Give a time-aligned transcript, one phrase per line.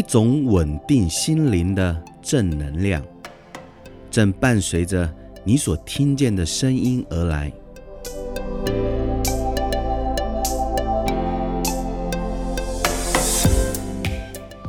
[0.00, 3.04] 一种稳定心灵的正能量，
[4.10, 5.14] 正伴随着
[5.44, 7.52] 你所听见的声音而来。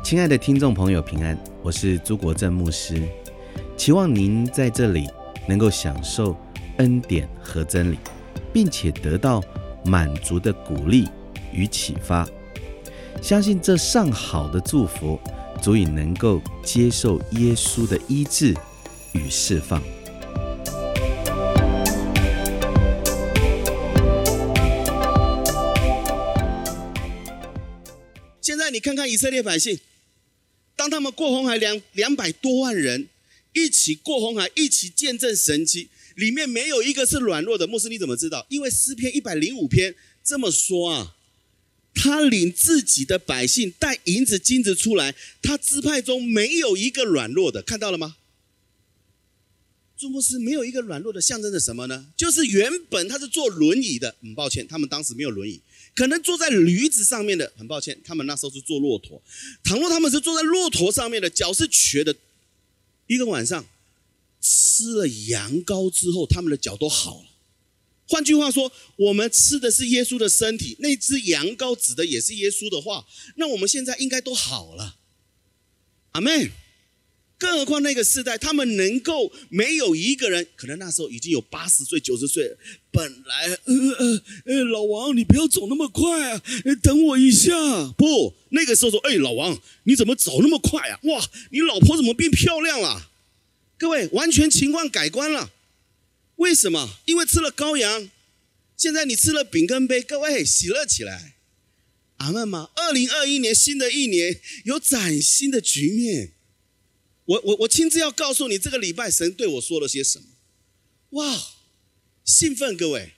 [0.04, 3.02] 亲爱的听众朋友，平安，我是朱国正牧师，
[3.78, 5.08] 期望您在这里
[5.48, 6.36] 能够享受
[6.76, 7.98] 恩典和真理，
[8.52, 9.42] 并且得到
[9.86, 11.08] 满足的鼓励
[11.54, 12.28] 与启发。
[13.20, 15.20] 相信这上好的祝福，
[15.62, 18.54] 足以能够接受耶稣的医治
[19.14, 19.82] 与释放。
[28.42, 29.80] 现在你看看以色列百姓，
[30.76, 33.08] 当他们过红海两两百多万人
[33.54, 37.68] 一起过红海，一起见证神迹，里面没有一个是软弱的。
[37.68, 38.46] 牧师你怎么知道？
[38.50, 39.94] 因为诗篇一百零五篇
[40.24, 41.16] 这么说啊。
[41.94, 48.18] 他领自己的百姓带银子金子出来，他支派中没有一个软弱的，看到了吗？
[49.98, 52.08] 朱牧师没有一个软弱的，象征着什么呢？
[52.18, 55.62] 就是原本他是坐轮椅的，很抱歉，他们当时没有轮椅，
[55.94, 59.22] 可能坐在驴子上面的，很抱歉，他们那时候是坐骆驼。
[59.64, 62.16] 倘若他们是坐在骆驼上面的，脚是瘸的，
[63.06, 63.64] 一个晚上
[64.42, 67.31] 吃了羊羔之后，他们的脚都好了。
[68.12, 73.06] 换句话说，我们吃的是耶稣的身体，那只羊羔指的也是耶稣的话。
[73.38, 74.98] 那我们现在应该都好了，
[76.12, 76.52] 阿妹。
[77.38, 82.58] 更何况那个时代，他们能够没有一个人，可能那时候已经有八十岁、九十岁了。
[82.92, 86.44] 本来，呃呃呃，老王，你不要走那么快啊，
[86.84, 87.52] 等我一下。
[87.98, 91.00] 不，那个时候说，哎，老王，你怎么走那么快啊？
[91.04, 93.10] 哇，你老婆怎么变漂亮了？
[93.80, 95.50] 各位，完全情况改观了。
[96.42, 96.98] 为什么？
[97.06, 98.10] 因为吃了羔羊，
[98.76, 101.36] 现在你吃了饼跟杯，各位喜乐起来，
[102.18, 102.72] 阿门吗？
[102.76, 106.34] 二零二一年新的一年有崭新的局面，
[107.26, 110.26] 我我我亲自要告诉你，这个礼拜神对我说了些什么？
[111.12, 111.54] 哇，
[112.26, 113.14] 兴奋，各位，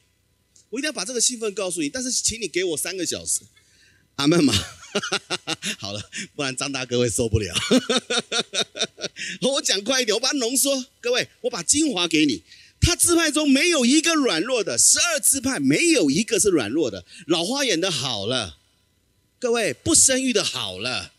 [0.72, 3.40] 我一定要把这个兴奋告诉你，但是请你给我三个小时，
[4.16, 4.54] 阿门吗？
[5.80, 7.56] 好了，不然张大哥会受不了。
[9.42, 12.44] 我讲快一点，我把它浓缩，各位，我把精华给你。
[12.84, 17.06] 他支派中没有一个软弱的，十二支派没有一个是软弱的。
[17.26, 18.58] 老花眼的好了，
[19.40, 21.14] 各位不生育的好了，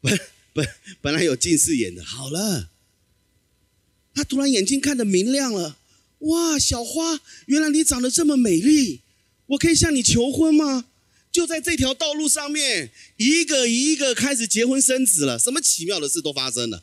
[0.00, 0.18] 本
[0.54, 0.66] 本
[1.02, 2.70] 本来有近视眼的好了，
[4.14, 5.76] 他突然眼睛看得明亮了。
[6.20, 9.02] 哇，小花，原来你长得这么美丽，
[9.48, 10.86] 我可以向你求婚吗？
[11.30, 16.82] 就在这条道路上面，一个一个开始结婚生子了，什么奇妙的事都发生了。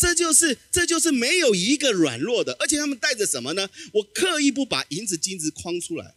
[0.00, 3.68] 这就是，这就是没有一个软弱的，而且他们带着什么呢？
[3.92, 6.14] 我刻意不把银子金子框出来，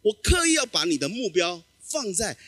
[0.00, 2.38] 我刻意要把你的目标放在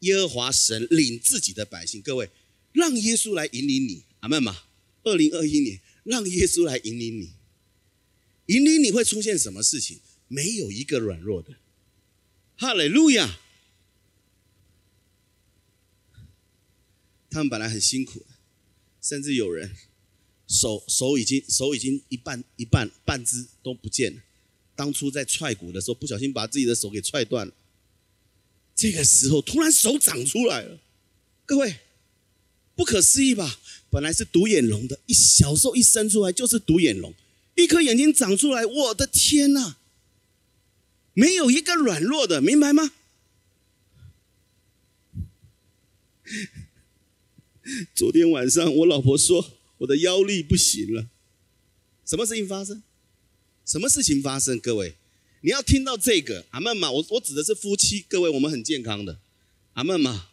[0.00, 2.02] 耶和华神领自己的百姓。
[2.02, 2.28] 各位，
[2.72, 4.64] 让耶稣来引领你，阿门吗？
[5.04, 7.32] 二零二一年，让耶稣来引领你，
[8.54, 10.00] 引领你会出现什么事情？
[10.28, 11.56] 没有一个软弱的，
[12.58, 13.38] 哈利路亚！
[17.30, 18.26] 他们本来很辛苦。
[19.08, 19.74] 甚至有人
[20.46, 24.20] 手手已经手已经一半一半半只都不见了。
[24.76, 27.54] 当初在踹鼓的时候，不小心把自己的手给踹断了。
[28.74, 30.78] 这个时候突然手长出来了，
[31.46, 31.78] 各位
[32.76, 33.58] 不可思议吧？
[33.88, 37.14] 本来是独眼龙的，一小时候一生出来就是独眼龙，
[37.54, 39.78] 一颗眼睛长出来，我的天哪！
[41.14, 42.92] 没有一个软弱的，明白吗？
[47.94, 51.08] 昨天晚上，我老婆说我的腰力不行了。
[52.04, 52.82] 什么事情发生？
[53.64, 54.58] 什么事情发生？
[54.58, 54.96] 各位，
[55.42, 56.90] 你要听到这个阿曼嘛？
[56.90, 58.04] 我我指的是夫妻。
[58.08, 59.20] 各位，我们很健康的
[59.74, 60.30] 阿曼嘛。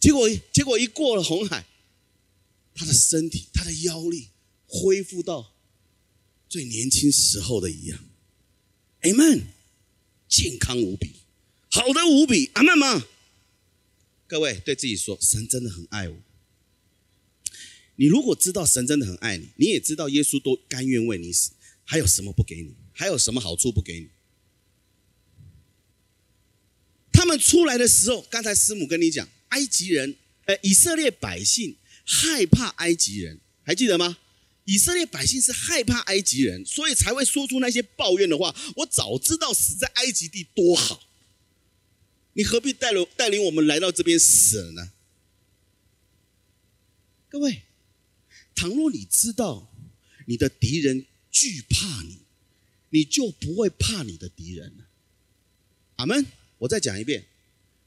[0.00, 1.66] 结果结果一过了红海，
[2.74, 4.28] 他的身体，他的腰力
[4.66, 5.54] 恢复到
[6.48, 7.98] 最年轻时候的一样。
[9.02, 9.46] 阿门，
[10.28, 11.12] 健康无比，
[11.70, 12.50] 好的无比。
[12.54, 13.06] 阿曼嘛。
[14.34, 16.16] 各位对自己说：“神真的很爱我。”
[17.94, 21.52] 你如果知道神真的很爱你，你也知道耶稣都甘愿为你死，
[21.84, 22.74] 还有什么不给你？
[22.92, 24.08] 还有什么好处不给你？
[27.12, 30.16] 他们出来的时候，刚才师母跟你讲，埃及人，
[30.46, 34.18] 呃，以色列百姓害怕埃及人，还记得吗？
[34.64, 38.52] 以色列百姓是害怕埃及人，所以才会说出那些抱怨的话。
[38.78, 41.00] 我早知道死在埃及地多好。
[42.34, 44.92] 你何必带领带领我们来到这边死呢？
[47.28, 47.62] 各位，
[48.54, 49.72] 倘若你知道
[50.26, 52.18] 你的敌人惧怕你，
[52.90, 54.84] 你就不会怕你的敌人了。
[55.96, 56.26] 阿门。
[56.58, 57.26] 我再讲一遍，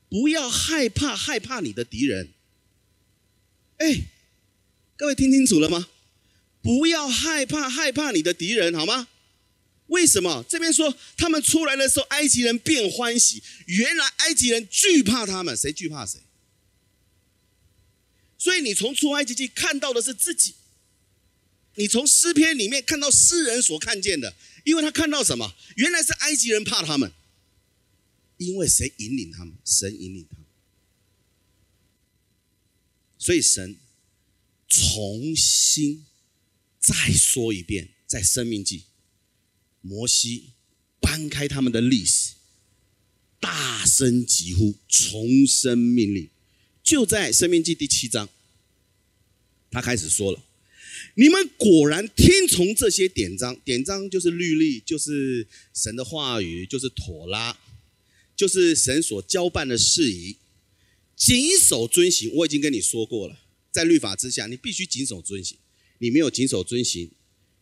[0.10, 2.34] 不要害怕害怕你的敌人。
[3.78, 4.02] 哎，
[4.96, 5.88] 各位听清楚了吗？
[6.62, 9.08] 不要害怕害怕你的敌人，好吗？
[9.88, 13.42] 为什么这边说他们出来的时候，埃及人变欢喜？
[13.66, 16.19] 原来埃及人惧怕他们，谁惧怕谁？
[18.38, 20.56] 所以你从出埃及记看到的是自己，
[21.75, 25.56] 你从诗篇里面看到诗人所看见的，因为他看到什么？
[25.75, 27.12] 原来是埃及人怕他们，
[28.38, 29.56] 因为谁引领他们？
[29.66, 30.45] 神引领他们。
[33.18, 33.78] 所以神
[34.68, 36.06] 重新
[36.80, 38.83] 再说一遍，在生命记。
[39.82, 40.54] 摩西
[41.00, 42.34] 搬开他们的历史，
[43.40, 46.30] 大声疾呼，重申命令。
[46.84, 48.30] 就在《生命记》第七章，
[49.70, 50.44] 他开始说了
[51.16, 57.58] ：“你们果然听从这些典章，典章就是律例，就是神的话语，就是妥拉，
[58.36, 60.38] 就是神所交办的事宜，
[61.16, 62.32] 谨守遵行。
[62.34, 63.40] 我已经跟你说过了，
[63.72, 65.58] 在律法之下，你必须谨守遵行。
[66.00, 67.12] 你没有谨守遵行，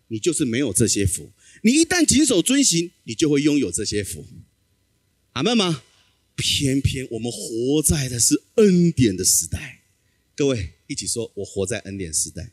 [0.08, 1.32] 你就是没有这些福。”
[1.64, 4.26] 你一旦谨守遵行，你就会拥有这些福，
[5.34, 5.84] 阿门吗？
[6.36, 9.84] 偏偏我们活在的是恩典的时代，
[10.36, 12.52] 各位一起说，我活在恩典时代。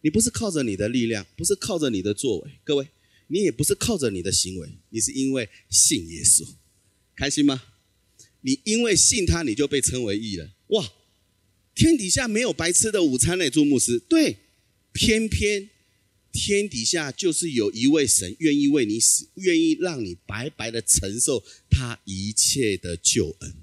[0.00, 2.86] 你不是靠着你的力量，不是靠着你的作为，各位，
[3.26, 6.46] 你也不是靠着你的行为，你是因为信耶稣，
[7.16, 7.62] 开心吗？
[8.42, 10.52] 你因为信他，你就被称为义了。
[10.68, 10.92] 哇，
[11.74, 13.98] 天底下没有白吃的午餐嘞，朱牧师。
[13.98, 14.38] 对，
[14.92, 15.70] 偏偏。
[16.34, 23.54] 天底下就是有一位神愿意为你死，愿意让你白白的承受他一切的救恩，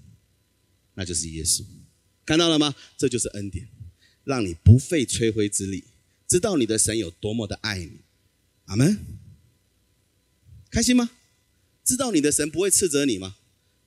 [0.93, 1.65] 那就是耶稣。
[2.27, 2.75] 看到了吗？
[2.95, 3.67] 这就是恩典，
[4.23, 5.85] 让你不费吹灰之力，
[6.27, 8.01] 知道你的神有多么的爱你。
[8.65, 8.99] 阿门。
[10.69, 11.09] 开心吗？
[11.83, 13.37] 知道你的神不会斥责你吗？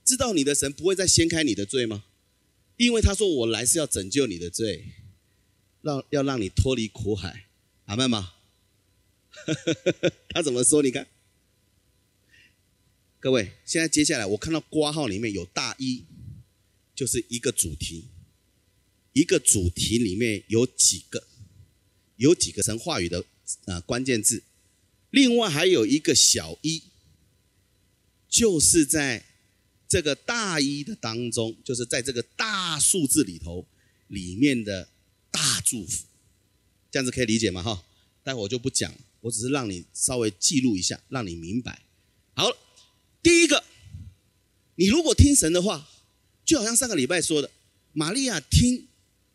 [0.04, 2.06] 知道你的神不会再掀开你的罪吗？
[2.78, 4.86] 因为他说：“我来是要拯救你的罪，
[5.82, 7.46] 让要让你脱离苦海。”
[7.86, 8.34] 阿门吗？
[10.30, 10.82] 他怎么说？
[10.82, 11.08] 你看，
[13.18, 16.04] 各位，现在接下来我看到挂号里面有大一，
[16.94, 18.06] 就是一个主题，
[19.12, 21.26] 一个主题里面有几个，
[22.16, 23.24] 有几个神话语的
[23.64, 24.42] 啊关键字，
[25.10, 26.84] 另外还有一个小一，
[28.28, 29.24] 就是在
[29.88, 33.66] 这个大一的当中，就是在这个大数字里头
[34.06, 34.88] 里面的
[35.32, 36.04] 大祝福，
[36.92, 37.60] 这样子可以理解吗？
[37.60, 37.82] 哈，
[38.22, 38.94] 待会我就不讲。
[39.22, 41.82] 我只是让你稍微记录一下，让你明白。
[42.34, 42.50] 好，
[43.22, 43.64] 第一个，
[44.74, 45.88] 你如果听神的话，
[46.44, 47.50] 就好像上个礼拜说的，
[47.92, 48.88] 玛利亚听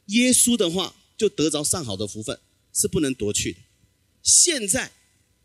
[0.07, 2.39] 耶稣的话，就得着上好的福分，
[2.73, 3.59] 是不能夺去的。
[4.21, 4.91] 现在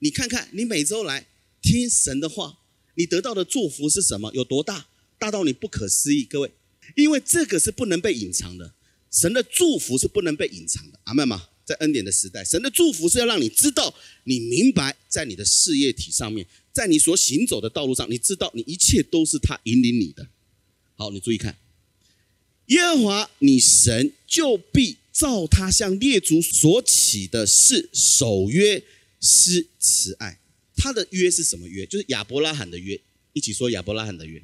[0.00, 1.28] 你看看，你每周来
[1.60, 2.58] 听神的话，
[2.96, 4.32] 你得到的祝福是什么？
[4.34, 4.88] 有多大？
[5.18, 6.50] 大到你不可思议，各位，
[6.96, 8.74] 因为这个是不能被隐藏的，
[9.12, 10.98] 神的祝福是不能被隐藏的。
[11.04, 11.48] 阿门吗？
[11.64, 13.94] 在恩典的时代，神的祝福是要让你知道，
[14.24, 20.26] 你明白，在你的事业体上面，在你所行走的道路上，你知道你一切都是他引领你的。
[20.96, 21.56] 好，你注意看，
[22.66, 28.82] 耶和华你神就必照他向列祖所起的事守约
[29.20, 30.40] 施慈爱。
[30.74, 31.86] 他的约是什么约？
[31.86, 33.00] 就是亚伯拉罕的约。
[33.34, 34.42] 一起说亚伯拉罕的约。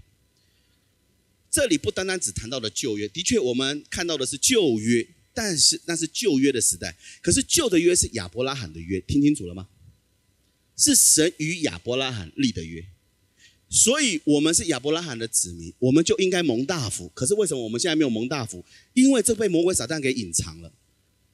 [1.50, 5.06] 这里不单单只谈到了旧约，的确我们看到的是旧约。
[5.34, 9.68] 但是那是旧约的时代，可是旧的约是亚伯拉罕的约，听清楚了吗？
[10.76, 12.84] 是神与亚伯拉罕立的约，
[13.68, 17.08] 所以我们是亚伯拉罕的子民，我们就应该蒙大福。
[17.10, 18.64] 可是为什么我们现在没有蒙大福？
[18.94, 20.72] 因为这被魔鬼撒旦给隐藏了，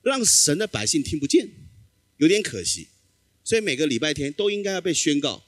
[0.02, 1.49] 让神的百姓听不见，
[2.18, 2.88] 有点可惜。
[3.42, 5.44] 所以每个礼拜天都应该要被宣告，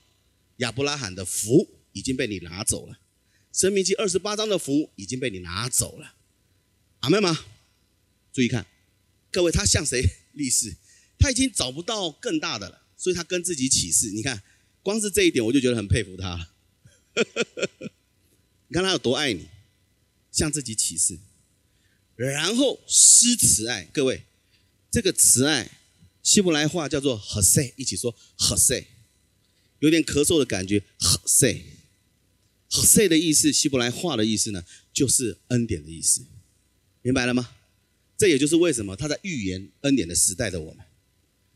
[0.58, 2.98] 亚伯拉罕的福已经被你拿走了，
[3.56, 6.12] 生命记二十八章的福已经被你拿走了，
[7.00, 7.46] 阿妹吗？
[8.30, 8.66] 注意看，
[9.32, 10.02] 各位，他向谁
[10.34, 10.76] 立誓？
[11.18, 14.10] 他已经找不到更大的了，所以他跟自己起誓。
[14.10, 14.42] 你看，
[14.82, 16.50] 光是这一点，我就觉得很佩服他。
[18.68, 19.48] 你看他有多爱你，
[20.30, 21.18] 向自己起誓，
[22.14, 23.84] 然后施慈爱。
[23.86, 24.26] 各位，
[24.90, 25.70] 这个慈爱，
[26.22, 28.84] 希伯来话叫做 h s e 一起说 h s e
[29.78, 30.84] 有点咳嗽的感觉。
[30.98, 31.62] h s e
[32.80, 36.24] h s e 的意思，希伯来话的意思呢，就是恩典的意思，
[37.02, 37.50] 明白了吗？
[38.18, 40.84] 这也就是为什么他在预言恩典的时代的我们，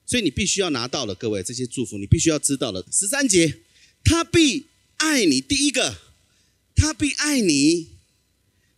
[0.05, 3.61] 所以你必须要拿到了各位这些祝福，你必须要知道了十三节，
[4.05, 4.67] 他必
[4.99, 5.97] 爱你，第一个，
[6.75, 7.89] 他必爱你，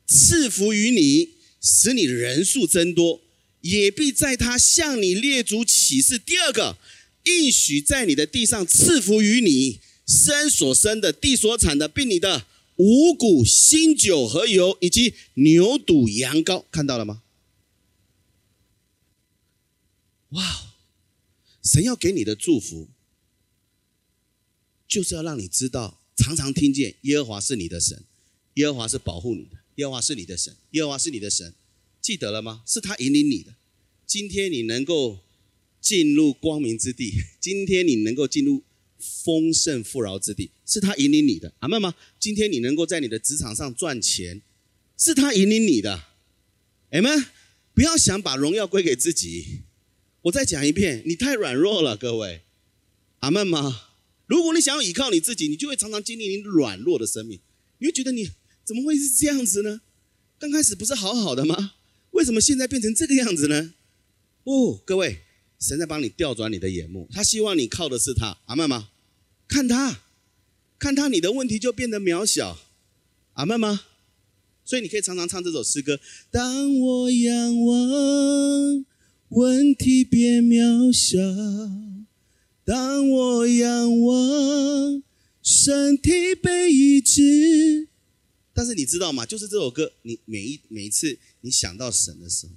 [0.07, 1.31] 赐福于你，
[1.61, 3.21] 使你人数增多，
[3.63, 6.19] 也必在他向你列祖起誓。
[6.19, 6.79] 第二个，
[7.25, 9.81] 应许在你的地上赐福于你，
[10.13, 17.23] 生所生的，地所产的，并你的五谷、新酒和油，以及牛肚、羊羔，看到了吗？
[20.31, 20.75] 哇！
[21.63, 22.89] 神要给你的祝福，
[24.89, 28.03] 就是要让你知道，常常听见耶和华是你的神，
[28.55, 31.55] 耶和华是保护你的，耶和华是你的神，耶和华是你的神，
[32.01, 32.63] 记得了吗？
[32.67, 33.55] 是他引领你的。
[34.07, 35.21] 今天你能够
[35.81, 38.63] 进入光明之地，今天你能够进入
[39.25, 41.53] 丰盛富饶之地，是他引领你的。
[41.59, 41.95] 阿妹吗？
[42.21, 44.41] 今天你能够在你的职场上赚钱，
[44.97, 46.05] 是他引领你的。
[46.93, 47.27] 阿们，
[47.75, 49.63] 不要想把荣耀归给自己。
[50.23, 52.43] 我再讲一遍，你太软弱了，各位，
[53.19, 53.89] 阿门吗？
[54.27, 57.41] 如果你想要依靠你自己，你就会常常经历你软弱的生命，
[57.79, 58.31] 你会觉得你
[58.65, 59.81] 怎么会是这样子呢？
[60.39, 61.75] 刚开始不是好好的吗？
[62.13, 63.75] 为什么现在变成这个样子呢？
[64.45, 65.23] 哦，各位，
[65.59, 68.91] 神在帮你调转你的眼目，他希望你靠的是他，阿门吗？
[69.53, 70.01] 看他，
[70.79, 72.59] 看他，你的问题就变得渺小，
[73.35, 73.85] 阿门吗？
[74.65, 78.87] 所以你可以常常唱这首诗歌：当我仰望。
[79.29, 81.19] 问题变渺小，
[82.65, 85.03] 当我仰望，
[85.43, 87.89] 身体被医治。
[88.55, 89.27] 但是你知道吗？
[89.27, 92.53] 就是这首歌，你每一每一次你想到神的时候，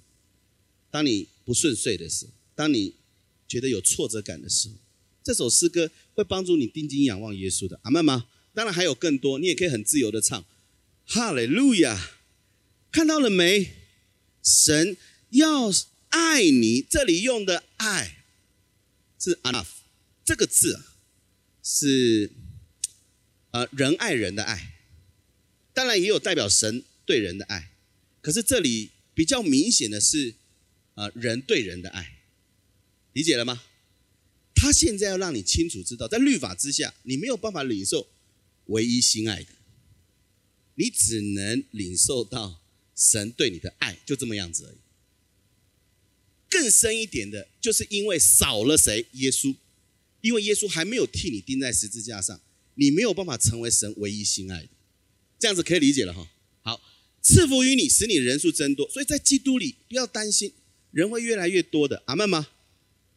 [0.89, 2.95] 当你不顺遂的时候，当你
[3.47, 4.75] 觉得有挫折感的时候，
[5.25, 7.81] 这首诗歌会帮助你定睛仰望耶稣的。
[7.83, 8.27] 阿门吗？
[8.53, 10.45] 当然还有更多，你也可以很自由的唱
[11.05, 12.11] 哈利路亚。
[12.91, 13.73] 看到了没？
[14.41, 14.95] 神
[15.31, 15.73] 要。
[16.09, 18.23] 爱你，这里用的爱
[19.19, 19.67] 是 enough
[20.23, 20.95] 这个字啊，
[21.61, 22.31] 是
[23.51, 24.75] 呃人爱人的爱，
[25.73, 27.73] 当然也有代表神对人的爱，
[28.21, 30.35] 可是这里比较明显的是
[30.93, 32.19] 啊人对人的爱，
[33.11, 33.63] 理解了吗？
[34.55, 38.07] 他现在要让你清楚知道，在律法之下，你没有办法领受
[38.67, 39.49] 唯一心爱的，
[40.75, 42.63] 你只能领受到
[42.95, 44.77] 神对你的爱，就这么样子而已。
[46.49, 49.05] 更深一点的，就是因为少了谁？
[49.11, 49.53] 耶稣，
[50.21, 52.39] 因为耶稣还没有替你钉在十字架上，
[52.75, 54.69] 你没有办法成为神唯一心爱的。
[55.37, 56.31] 这样子可以理解了哈。
[56.61, 56.81] 好，
[57.21, 58.89] 赐福于你，使你人数增多。
[58.89, 60.53] 所以在基督里，不要担心
[60.91, 62.01] 人会越来越多的。
[62.05, 62.47] 阿门吗？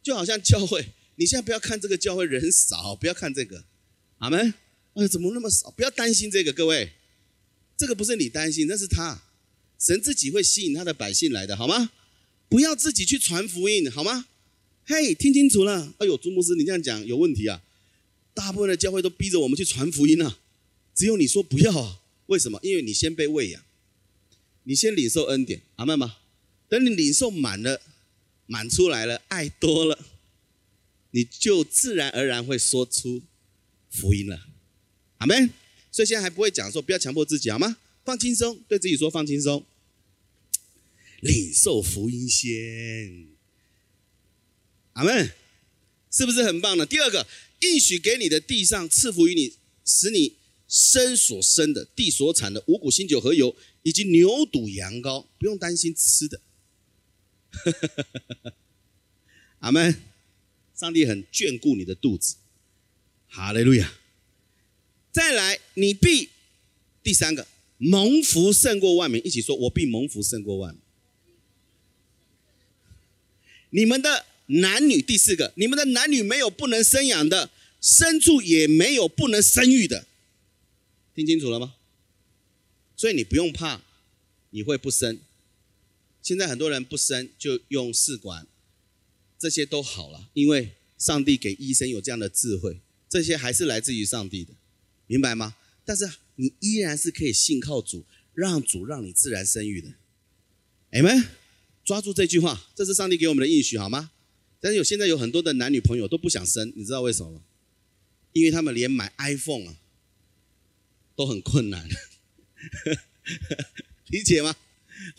[0.03, 3.65] 就好像教会，你现在不要看这个教会人少，不要看这个。
[4.19, 4.53] 阿门。
[4.93, 5.69] 哎，怎么那么少？
[5.71, 6.93] 不要担心这个，各位，
[7.77, 9.21] 这个不是你担心，那是他，
[9.77, 11.91] 神自己会吸引他的百姓来的，好吗？
[12.47, 14.27] 不要自己去传福音，好吗？
[14.85, 15.93] 嘿，听清楚了。
[15.97, 17.61] 哎呦，朱牧师，你这样讲有问题啊！
[18.33, 20.39] 大部分的教会都逼着我们去传福音啊，
[20.95, 21.99] 只有你说不要啊？
[22.27, 22.57] 为什么？
[22.63, 23.61] 因为你先被喂养，
[24.63, 26.15] 你先领受恩典，阿门吗？
[26.69, 27.81] 等你领受满了，
[28.45, 29.99] 满出来了，爱多了，
[31.11, 33.21] 你就自然而然会说出
[33.89, 34.47] 福音了，
[35.17, 35.49] 阿门。
[35.91, 37.77] 所以现在还不会讲说，不要强迫自己，好吗？
[38.05, 39.65] 放轻松，对自己说放轻松。
[41.21, 43.27] 领受福音先，
[44.93, 45.31] 阿门，
[46.11, 46.85] 是不是很棒呢？
[46.85, 47.27] 第二个，
[47.59, 50.37] 应许给你的地上赐福于你，使你
[50.67, 56.41] 生所生的地所产的五谷新酒和油，以及牛肚羊羔，不用担心吃的。
[59.59, 60.01] 阿门，
[60.79, 62.37] 上帝很眷顾你的肚子。
[63.27, 63.91] 哈利路亚。
[65.11, 66.29] 再来，你必
[67.03, 67.45] 第三个
[67.77, 70.81] 蒙福胜过万民，一起说，我必蒙福胜过万民。
[73.71, 77.49] 你们的男女第四个，你们的男女没有不能生养的，
[77.81, 80.07] 牲畜也没有不能生育的，
[81.13, 81.75] 听清楚了吗？
[82.95, 83.81] 所以你不用怕，
[84.51, 85.19] 你会不生。
[86.21, 88.47] 现在很多人不生就用试管，
[89.39, 94.53] 这些都好了，因为上帝给医生有这样的智慧，这些还是来自于上帝的，
[95.07, 95.55] 明白吗？
[95.85, 99.93] 但是你依然是可以信靠主，让主让你自然生育的
[100.91, 101.25] ，amen。
[101.85, 104.11] 抓住这句话，这是上帝给我们的应许，好吗？
[104.59, 107.41] 但是有现在有很多的男女朋友都不想生，你知道为什么吗？
[108.33, 109.75] 因为他们连买 iPhone 啊
[111.15, 111.89] 都很困难，
[114.07, 114.55] 理解吗？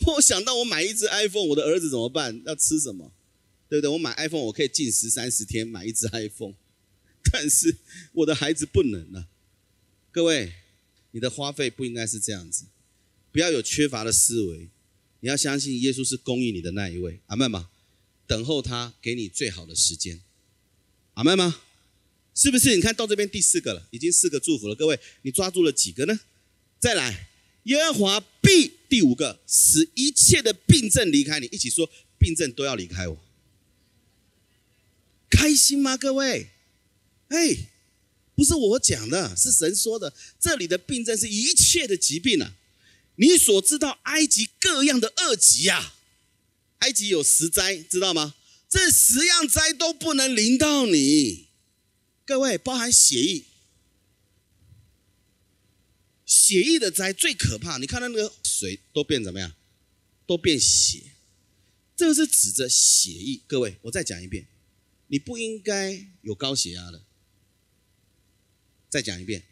[0.05, 2.41] 我想到我买一只 iPhone，我的儿子怎么办？
[2.45, 3.11] 要吃什么？
[3.71, 3.89] 对不对？
[3.89, 6.55] 我买 iPhone，我可以禁食三十天买一只 iPhone，
[7.31, 7.77] 但是
[8.11, 9.29] 我的孩子不能啊。
[10.11, 10.51] 各位，
[11.11, 12.65] 你的花费不应该是这样子，
[13.31, 14.67] 不要有缺乏的思维。
[15.21, 17.69] 你要相信耶稣是供应你的那一位，阿门吗？
[18.27, 20.19] 等候他给你最好的时间，
[21.13, 21.61] 阿门吗？
[22.35, 22.75] 是不是？
[22.75, 24.75] 你看到这边第四个了，已经四个祝福了。
[24.75, 26.19] 各位，你抓住了几个呢？
[26.77, 27.29] 再来，
[27.63, 33.17] 耶和华必第五个使一切的病症离开你，一起说，病症都要离开我。
[35.31, 35.97] 开心吗？
[35.97, 36.51] 各位，
[37.29, 37.57] 哎，
[38.35, 40.13] 不是我讲的，是神说的。
[40.39, 42.55] 这里的病症是一切的疾病啊！
[43.15, 45.93] 你所知道埃及各样的恶疾呀，
[46.79, 48.35] 埃及有十灾，知道吗？
[48.69, 51.47] 这十样灾都不能临到你。
[52.25, 53.45] 各位，包含血疫，
[56.25, 57.77] 血疫的灾最可怕。
[57.77, 59.53] 你看到那个水都变怎么样？
[60.25, 61.11] 都变血。
[61.97, 63.41] 这个是指着血疫。
[63.45, 64.47] 各位，我再讲一遍，
[65.11, 67.03] 你不应该有高血压的。
[68.89, 69.43] 再讲一遍，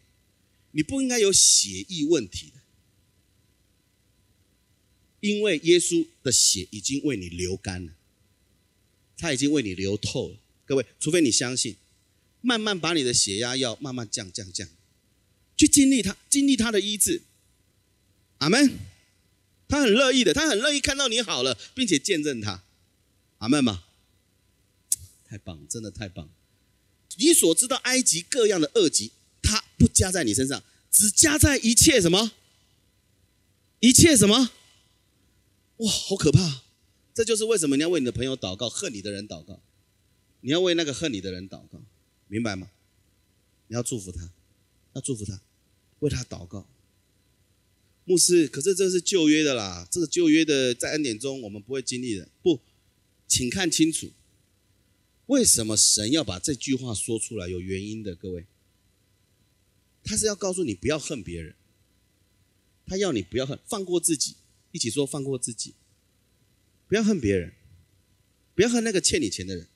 [0.70, 2.60] 你不应该有血液问题的，
[5.20, 7.92] 因为耶稣的血已经为你流干了，
[9.18, 10.38] 他已经为你流透了。
[10.64, 11.76] 各位，除非你相信，
[12.40, 14.66] 慢慢把你的血压要慢慢降降降，
[15.58, 17.22] 去经历他，经历他的医治。
[18.38, 18.78] 阿门。
[19.68, 22.64] 他很乐意的，他很乐意看到你好了，并且见证他。
[23.38, 23.84] 阿门吗？
[25.30, 26.28] 太棒，真的太棒！
[27.16, 30.60] 你所知道埃及各样的恶疾，他不加在你身上，
[30.90, 32.32] 只加在一切什么？
[33.78, 34.50] 一切什么？
[35.76, 36.62] 哇，好可怕！
[37.14, 39.62] 这就是为什么你要为你的朋友祷告，恨你的人祷告，
[40.40, 41.80] 你要为那个恨你的人祷告，
[42.26, 42.68] 明白吗？
[43.68, 44.32] 你要祝福他，
[44.94, 45.40] 要祝福他，
[46.00, 46.66] 为他祷告。
[48.04, 52.28] 牧师，可是这是旧约的啦，这个旧约的在恩典中我们不会经历的。
[52.42, 52.58] 不，
[53.28, 54.10] 请看清楚，
[55.30, 57.46] 为什么神要把这句话说出来？
[57.46, 58.46] 有原因的，各位，
[60.02, 61.54] 他是要告诉你不要恨别人，
[62.84, 64.34] 他要你不要恨，放过自己，
[64.72, 65.74] 一起说放过自己，
[66.88, 67.52] 不要恨别人，
[68.56, 69.68] 不要恨那个欠你钱的人。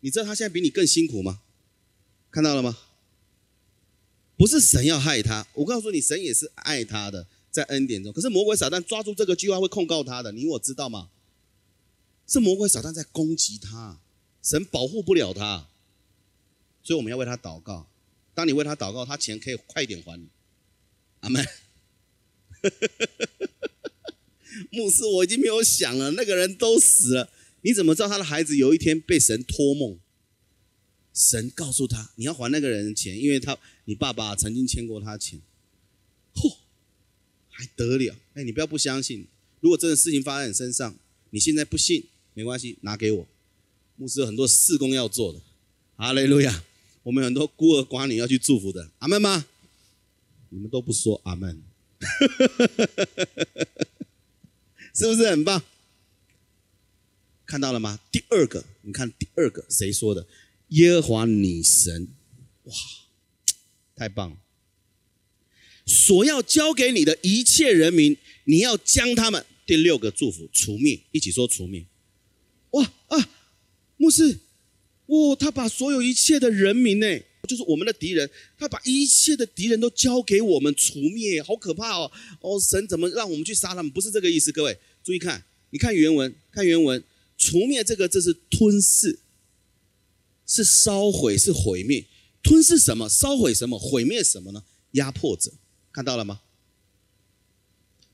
[0.00, 1.42] 你知道他现在比你更辛苦吗？
[2.30, 2.78] 看到了吗？
[4.38, 8.10] 不是神要害他，我告诉你，神也是爱他的，在恩典中。
[8.14, 11.10] 可是魔鬼撒旦抓住这个句话会控告他的，你我知道吗？
[12.26, 14.00] 是魔鬼撒旦在攻击他，
[14.42, 15.68] 神保护不了他，
[16.82, 17.88] 所以我们要为他祷告。
[18.34, 20.28] 当你为他祷告，他钱可以快一点还你。
[21.20, 21.44] 阿门。
[24.72, 27.30] 牧师，我已经没有想了，那个人都死了，
[27.62, 29.98] 你怎么知道他的孩子有一天被神托梦？
[31.12, 35.40] 神告诉他，你要还那个人的钱，因为他你爸爸曾经欠过他钱。
[36.34, 36.56] 嚯，
[37.50, 38.16] 还得了？
[38.34, 39.26] 哎，你不要不相信。
[39.60, 40.96] 如果真的事情发生在你身上，
[41.30, 43.28] 你现在不信没关系，拿给我。
[43.98, 45.40] 牧师有很多事工要做的。
[45.96, 46.62] 哈利路亚！
[47.02, 48.92] 我们很多孤儿寡女要去祝福的。
[49.00, 49.46] 阿门吗？
[50.50, 51.60] 你们都不说阿门，
[54.94, 55.60] 是不是很棒？
[57.44, 57.98] 看到了吗？
[58.12, 60.28] 第二个，你看第二个谁说的？
[60.68, 62.06] 耶和华女神，
[62.64, 62.74] 哇，
[63.96, 64.36] 太棒了！
[65.84, 71.84] 所要交给你的一切人民，你要将他们第六个祝福除灭，一起说除灭。
[72.70, 73.28] 哇啊，
[73.98, 74.38] 牧师，
[75.06, 77.06] 哇，他把所有一切的人民呢，
[77.46, 82.10] 就是我们的敌人，他把一切的敌人都交给我们除灭，好可怕哦！
[82.40, 83.92] 哦，神怎么让我们去杀他们？
[83.92, 87.04] 不是这个意思，各位注意看，你看原文，看原文，
[87.36, 89.18] 除灭这个字是吞噬。
[90.50, 92.06] 是烧毁，是毁灭，
[92.42, 93.06] 吞噬什么？
[93.06, 93.78] 烧毁什么？
[93.78, 94.64] 毁灭什么呢？
[94.92, 95.52] 压迫者，
[95.92, 96.40] 看到了吗？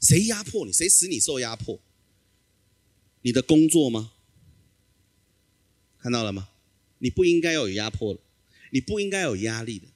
[0.01, 0.73] 谁压迫你？
[0.73, 1.79] 谁使你受压迫？
[3.23, 4.15] 你的工作吗？
[6.05, 6.51] 看到了吗？
[6.99, 8.21] 你不应该要有压迫的，
[8.73, 9.87] 你不应该有压力的。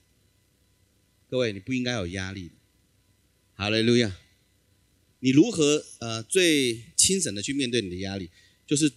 [1.29, 2.55] 各位，你不应该有压力的。
[3.53, 4.17] 好嘞，路亚，
[5.21, 8.31] 你如何呃最清醒的去面对你的压力？
[8.67, 8.91] 就是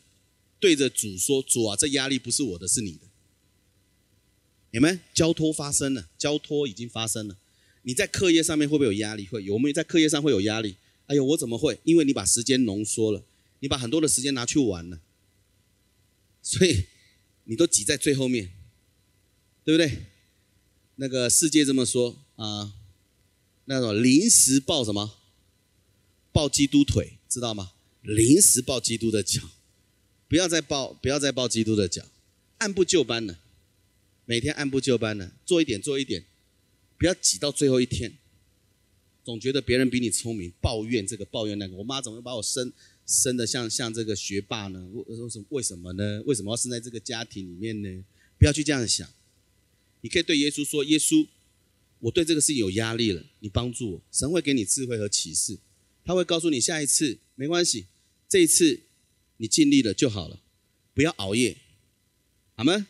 [0.57, 2.99] 对着主说：“主啊，这压力不是我的，是你的。”
[4.71, 7.37] 你们交托发生了，交托已经发生了。
[7.81, 9.27] 你在课业上面会不会有压力？
[9.27, 10.77] 会有，我们在课业上会有压力。
[11.07, 11.77] 哎呦，我怎么会？
[11.83, 13.21] 因为你把时间浓缩了，
[13.59, 15.01] 你把很多的时间拿去玩了，
[16.41, 16.85] 所以
[17.45, 18.51] 你都挤在最后面，
[19.63, 20.05] 对不对？
[20.95, 22.73] 那个世界这么说啊，
[23.65, 25.17] 那种临时抱什么？
[26.31, 27.73] 抱基督腿，知道吗？
[28.01, 29.41] 临时抱基督的脚，
[30.27, 32.05] 不要再抱，不要再抱基督的脚，
[32.59, 33.37] 按部就班的。
[34.25, 36.23] 每天按部就班的做一点做一点，
[36.97, 38.13] 不要挤到最后一天。
[39.23, 41.75] 总觉得别人比你聪明，抱怨这个抱怨那个。
[41.75, 42.71] 我妈怎么把我生
[43.05, 44.87] 生的像像这个学霸呢？
[45.07, 46.21] 为什么为什么呢？
[46.25, 48.03] 为什么要生在这个家庭里面呢？
[48.37, 49.07] 不要去这样想。
[50.01, 51.27] 你可以对耶稣说：“耶稣，
[51.99, 55.59] 我对这个事情有压力了，你帮助我。”神会给你智慧和启示，
[56.03, 57.85] 他会告诉你下一次没关系，
[58.27, 58.81] 这一次
[59.37, 60.41] 你尽力了就好了，
[60.95, 61.57] 不要熬夜，
[62.55, 62.87] 好吗？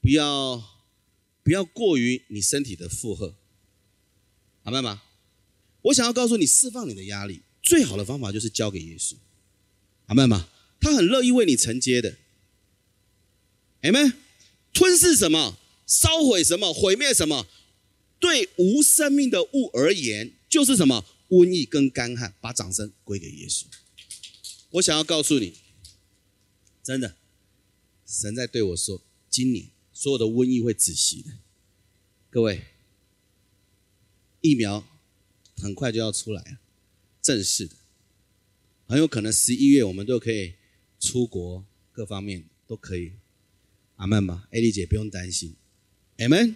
[0.00, 0.82] 不要，
[1.44, 3.36] 不要过于你身体的负荷，
[4.64, 5.02] 明白吗？
[5.82, 9.14] 我想要告诉你，释放你的压力，最好的方法就是交给耶稣，
[10.14, 10.48] 明白吗？
[10.80, 12.16] 他很乐意为你承接的。
[13.82, 14.14] 阿门。
[14.72, 15.58] 吞噬什么？
[15.86, 16.72] 烧毁什么？
[16.72, 17.46] 毁灭什么？
[18.18, 21.04] 对无生命的物而言，就是什么？
[21.28, 22.34] 瘟疫跟干旱。
[22.40, 23.64] 把掌声归给耶稣。
[24.70, 25.54] 我想要告诉你，
[26.82, 27.16] 真的，
[28.06, 31.32] 神在对我说，今年所有的瘟疫会止息的。
[32.30, 32.64] 各位，
[34.40, 34.86] 疫苗
[35.58, 36.58] 很快就要出来了，
[37.20, 37.76] 正式的，
[38.92, 40.52] 很有可能十一月我们都可以
[41.00, 43.12] 出国，各方面都可以。
[43.96, 45.56] 阿门吧，艾丽姐不用担心。
[46.18, 46.54] 阿门。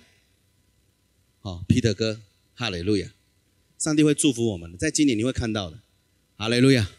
[1.41, 2.21] 好，皮特哥，
[2.55, 3.15] 哈雷路亚，
[3.79, 5.81] 上帝会祝福我们的，在今年你会看到的。
[6.37, 6.91] 哈雷路亚。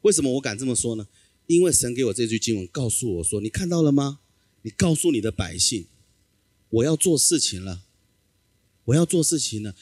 [0.00, 1.06] 为什么我敢这么说呢？
[1.46, 4.20] 因为神给我这句经文，告诉我说：“你看到了吗？
[4.62, 5.88] 你告诉你的百姓，
[6.70, 7.84] 我要做事情了，
[8.86, 9.76] 我要做事情了。”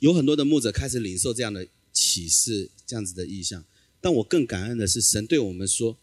[0.00, 3.62] 有很多的牧者开始领受这样的启示，这样子的意象。
[4.02, 5.96] 但我更感恩的是，神对我们说：“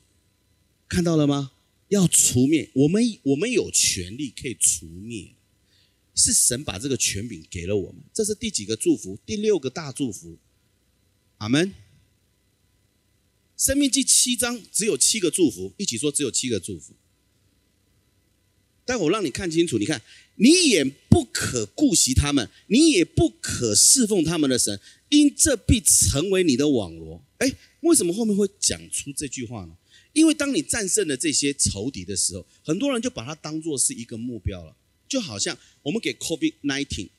[0.89, 1.51] 看到了吗？
[1.89, 5.35] 要除灭我们，我们有权利可以除灭，
[6.15, 8.01] 是神把这个权柄给了我们。
[8.13, 9.19] 这是第几个祝福？
[9.25, 10.37] 第六个大祝福。
[11.39, 11.73] 阿门。”
[13.57, 16.93] 生命记七章只有七个祝福，一起说只有七个祝福。
[18.85, 20.01] 但我让你看清楚，你看，
[20.35, 27.21] 你也不可顾惜他们，你也不可侍奉他们的神，因这必成为你的网罗。
[27.39, 29.75] 哎，为什么后面会讲出这句话呢？
[30.13, 34.75] 因为当你战胜了这些仇敌的时候，很多人就把它当做是一个目标了，
[35.07, 37.09] 就好像我们给 COVID nineteen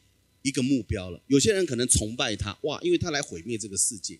[0.42, 1.22] 一个目标了。
[1.26, 4.18] 有些人可能崇拜他，哇，因为他来毁灭这个世界，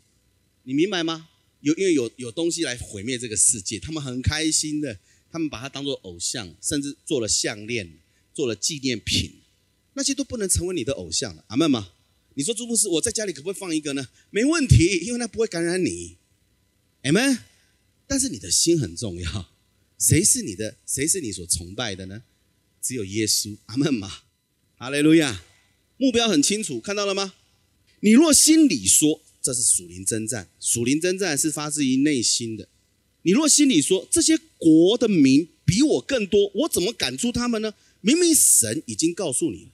[0.64, 1.28] 你明白吗？
[1.60, 4.98] 有因为有有东西来毁灭这个世界，他们很开心的，
[5.30, 7.98] 他们把它当做偶像，甚至做了项链，
[8.32, 9.32] 做了纪念品，
[9.92, 11.44] 那些都不能成为你的偶像了。
[11.48, 11.92] 阿门吗？
[12.34, 14.08] 你说朱牧师，我在家里可不可以放一个呢？
[14.30, 16.16] 没问题，因为那不会感染你。
[17.02, 17.38] 阿门。
[18.06, 19.52] 但是你的心很重要，
[19.98, 20.76] 谁是你的？
[20.86, 22.22] 谁是你所崇拜的呢？
[22.82, 23.56] 只有耶稣。
[23.66, 24.22] 阿门吗？
[24.76, 25.44] 哈利路亚。
[25.96, 27.34] 目标很清楚，看到了吗？
[28.00, 29.22] 你若心里说。
[29.42, 32.68] 这是属灵征战，属灵征战是发自于内心的。
[33.22, 37.72] 你若心里说这些国的民比我更多，我怎么赶出他们呢？
[38.02, 39.70] 明明神已经告诉你了，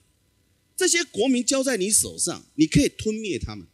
[0.76, 3.66] 这些国民交在你手上，你可以吞灭他们；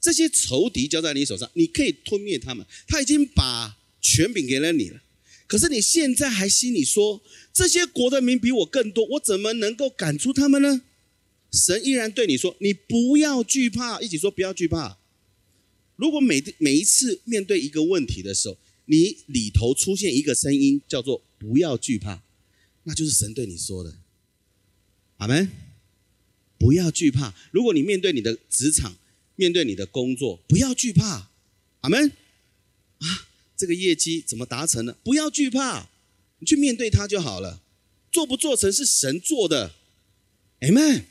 [0.00, 2.64] 这些仇敌交在你手上，你可以吞灭他们。
[2.86, 5.02] 他已经把权柄给了你了，
[5.46, 7.20] 可是你现在还心里说
[7.52, 10.82] 这些国的民比我更多，我怎么能够赶出他们呢？
[11.50, 14.98] 神依然对你说：“你不要惧怕。”一起说：“不要惧怕。”
[15.96, 22.22] 如果每每一次面对一个问题的时候，你里头出现一个声音叫做“不要惧怕”，
[22.84, 23.96] 那就是神对你说的。
[25.16, 25.67] 阿门。
[26.58, 27.34] 不要惧怕。
[27.50, 28.96] 如果你面对你的职场，
[29.36, 31.30] 面对你的工作，不要惧怕。
[31.80, 32.12] 阿门。
[32.98, 34.96] 啊，这个业绩怎么达成呢？
[35.04, 35.88] 不要惧怕，
[36.40, 37.62] 你去面对它就好了。
[38.10, 39.74] 做不做成是神做的。
[40.60, 41.06] 阿门。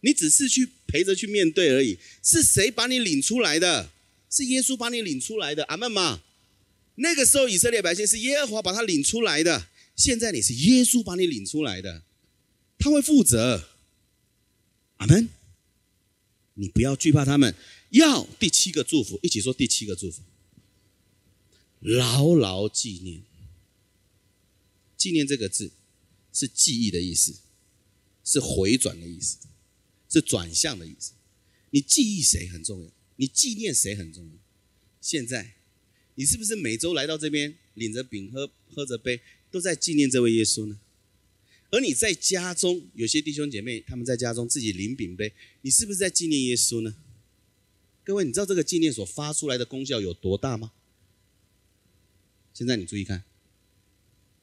[0.00, 3.90] 你只是去陪着去面对而已，是谁把你领出来的？
[4.28, 6.22] 是耶稣把你领出来的，阿门吗？
[6.96, 12.02] 那个时候以色列百姓是耶和华把他领出来的，现在你是耶稣把你领出来的，
[12.78, 13.68] 他会负责，
[14.96, 15.28] 阿门。
[16.54, 17.54] 你不要惧怕他们，
[17.90, 20.22] 要第七个祝福，一起说第七个祝福，
[21.80, 23.22] 牢牢纪念。
[24.96, 25.70] 纪念这个字
[26.32, 27.36] 是记忆的意思，
[28.24, 29.38] 是回转的意思。
[30.08, 31.12] 是转向的意思。
[31.70, 34.32] 你记忆谁很重要，你纪念谁很重要。
[35.00, 35.56] 现在，
[36.14, 40.78] 你是不是每周来到这边，领着饼喝喝着杯，都在纪念这位耶稣呢？
[41.76, 46.96] 而你在家中，有些弟兄姐妹他们在家中自己领饼杯，你是不是在纪念耶稣呢？
[48.02, 50.72] 各位，你知道这个纪念所发出来的功效有多大吗？
[52.54, 53.24] 现在你注意看，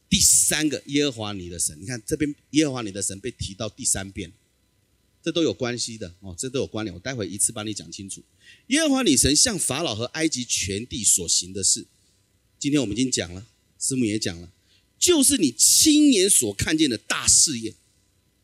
[0.08, 4.32] 第三个耶和华你的神，你看这边耶和华你的神被提到第三遍。
[5.24, 6.94] 这都有关系的哦，这都有关联。
[6.94, 8.22] 我待会一次帮你讲清楚。
[8.68, 11.88] 耶和华女神向法老和埃及全地所行的事，
[12.60, 13.48] 今天我们已经讲了，
[13.80, 14.53] 师母也讲了，
[15.04, 17.76] 就是你亲眼所看见的大事业、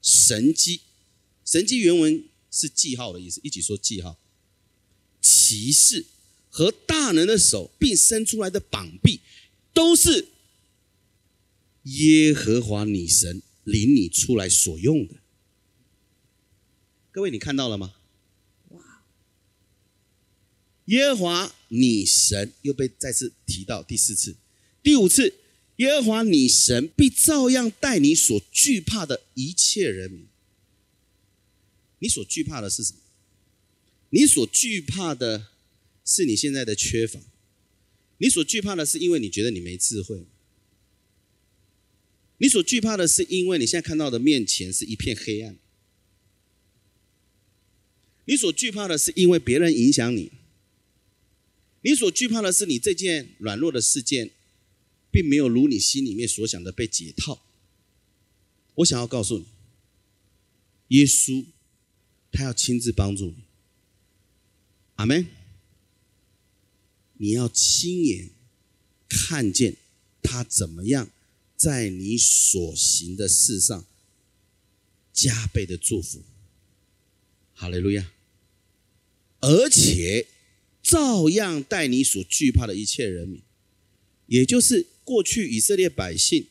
[0.02, 0.82] 神机。
[1.46, 4.20] 神机原文是记号的意思，一起说记号。
[5.22, 6.06] 骑士
[6.50, 9.22] 和大人的手，并伸出来的膀臂，
[9.74, 10.28] 都是
[11.84, 15.16] 耶和华女神领你出来所用的。
[17.12, 17.96] 各位，你看到了吗？
[18.72, 19.06] 哇！
[20.88, 24.36] 耶和华你神又被再次提到第四次、
[24.84, 25.36] 第五次。
[25.80, 30.28] 耶和华你神必照样待你所惧怕的一切人民。
[32.00, 33.00] 你所惧怕的是什么？
[34.10, 35.48] 你所惧怕的
[36.04, 37.22] 是你现在的缺乏。
[38.18, 40.26] 你所惧怕的是因为你觉得你没智慧。
[42.40, 45.58] 你所惧怕的是，因为你现在看到的面前是一片黑暗。
[48.26, 50.32] 你所惧怕的是，因为别人影响你。
[51.82, 54.32] 你所惧怕的是，你这件软弱的事件，
[55.12, 57.42] 并没有如你心里面所想的被解套。
[58.76, 59.46] 我想要告诉你，
[60.90, 61.46] 耶稣
[62.32, 63.44] 他要亲自帮助你。
[64.96, 65.28] 阿门。
[67.18, 68.30] 你要亲眼
[69.08, 69.76] 看见
[70.22, 71.10] 他怎么样
[71.58, 73.86] 在你所行的事上
[75.12, 76.24] 加倍的祝福。
[77.54, 78.12] 哈利路亚。
[79.40, 80.28] 而且。
[80.82, 83.44] 照样带你所惧怕的一切人民，
[84.26, 86.46] 也就是过去以色列百姓，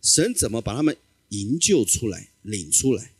[0.00, 0.96] 神怎么把他们
[1.30, 3.10] 营救出来、领出来？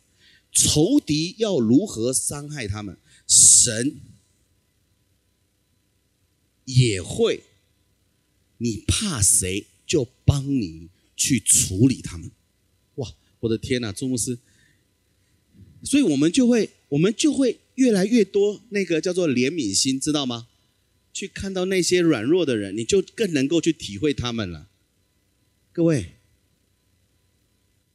[0.53, 2.97] 仇敌要如何伤害他们，
[3.27, 3.97] 神
[6.63, 7.43] 也会。
[8.59, 12.31] 你怕谁，就帮你去处理他们。
[12.95, 14.39] 哇，我的天哪，朱牧师！
[15.83, 20.47] 所以我们就会，我们就会越来越多那个叫做怜悯心，知道吗？
[21.13, 24.69] 去看到那些软弱的人，你就更能够去体会他们了。
[25.77, 26.13] 各位，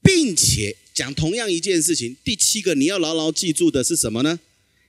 [0.00, 4.38] 并且讲同样一件事情，第七个你要牢牢记住的是什么呢？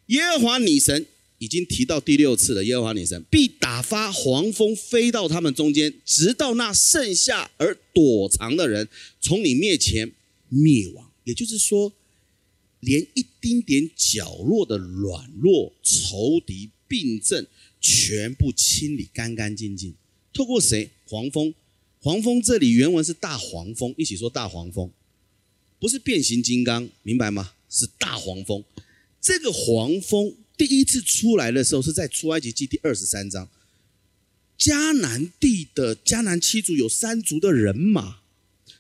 [0.06, 1.08] 耶和华女神
[1.39, 2.63] 已经提到第六次了。
[2.63, 8.88] 耶和华女神必打发黄蜂飞到他们中间，直到那剩下而躲藏的人
[9.19, 10.12] 从你面前
[10.49, 11.12] 灭亡。
[11.23, 11.91] 也就是说，
[12.79, 17.47] 连一丁点角落的软弱、仇敌、病症。
[17.82, 19.95] 全部清理干干净净，
[20.32, 20.91] 透过谁？
[21.08, 21.53] 黄蜂。
[22.03, 24.91] 黄蜂这里原文是大黄蜂，一起说大黄蜂，
[25.79, 27.53] 不是变形金刚，明白吗？
[27.69, 28.61] 是大黄蜂。
[29.21, 33.49] 这个黄蜂第一次出来的时候是在出埃及记第二十三章，
[34.59, 38.19] 迦南地的迦南七族有三族的人马，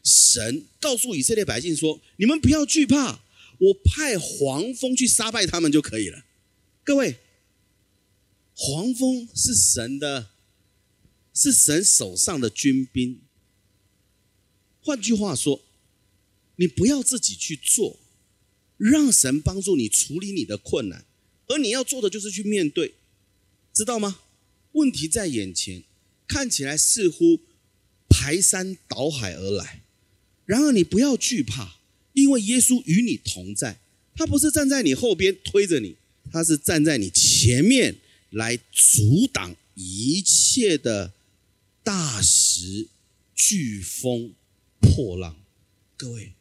[0.03, 3.23] 神告诉以色列百姓说：“你们不要惧怕，
[3.57, 6.25] 我派黄蜂去杀败他们就可以了。”
[6.83, 7.15] 各位。
[8.55, 10.29] 黄蜂是神的，
[11.33, 13.19] 是神手上的军兵。
[14.81, 15.61] 换句话说，
[16.57, 17.99] 你不要自己去做，
[18.77, 21.05] 让神帮助你处理你的困难，
[21.47, 22.93] 而你要做的就是去面对，
[23.73, 24.19] 知道吗？
[24.73, 25.83] 问题在眼前，
[26.27, 27.39] 看起来似乎
[28.07, 29.83] 排山倒海而来，
[30.45, 31.79] 然而你不要惧怕，
[32.13, 33.79] 因为耶稣与你同在，
[34.15, 35.95] 他不是站在你后边推着你，
[36.31, 37.95] 他是站在你前面。
[38.35, 41.13] 来阻挡一切的
[41.83, 42.87] 大石、
[43.35, 44.33] 飓风、
[44.79, 45.35] 破浪，
[45.97, 46.33] 各位，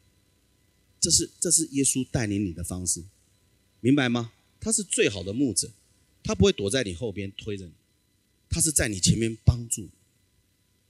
[0.99, 3.03] 这是这是耶稣带领你的方式，
[3.81, 4.31] 明白吗？
[4.59, 5.71] 他是最好的牧者，
[6.23, 7.73] 他不会躲在你后边推着你，
[8.49, 9.89] 他是在你前面帮助你，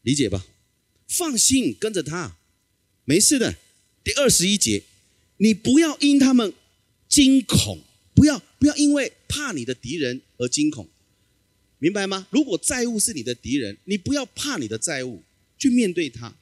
[0.04, 0.46] 理解吧？
[1.08, 2.38] 放心，跟着他，
[3.06, 3.56] 没事的。
[4.04, 4.84] 第二十一节，
[5.38, 6.54] 你不要因他们
[7.08, 7.82] 惊恐，
[8.14, 10.88] 不要不要因为怕你的敌人而惊恐。
[11.84, 12.26] 明白吗？
[12.30, 15.22] 如果债务是你的敌人，你不要怕你的债务，
[15.58, 16.34] 去面对他。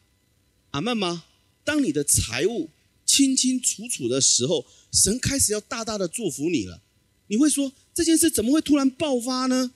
[0.69, 1.23] 阿曼吗？
[1.63, 2.69] 当你的财务
[3.07, 6.79] 清清楚楚的时候，神开始要大大的祝福你了。
[7.25, 9.71] 你会说这件事怎么会突然爆发呢？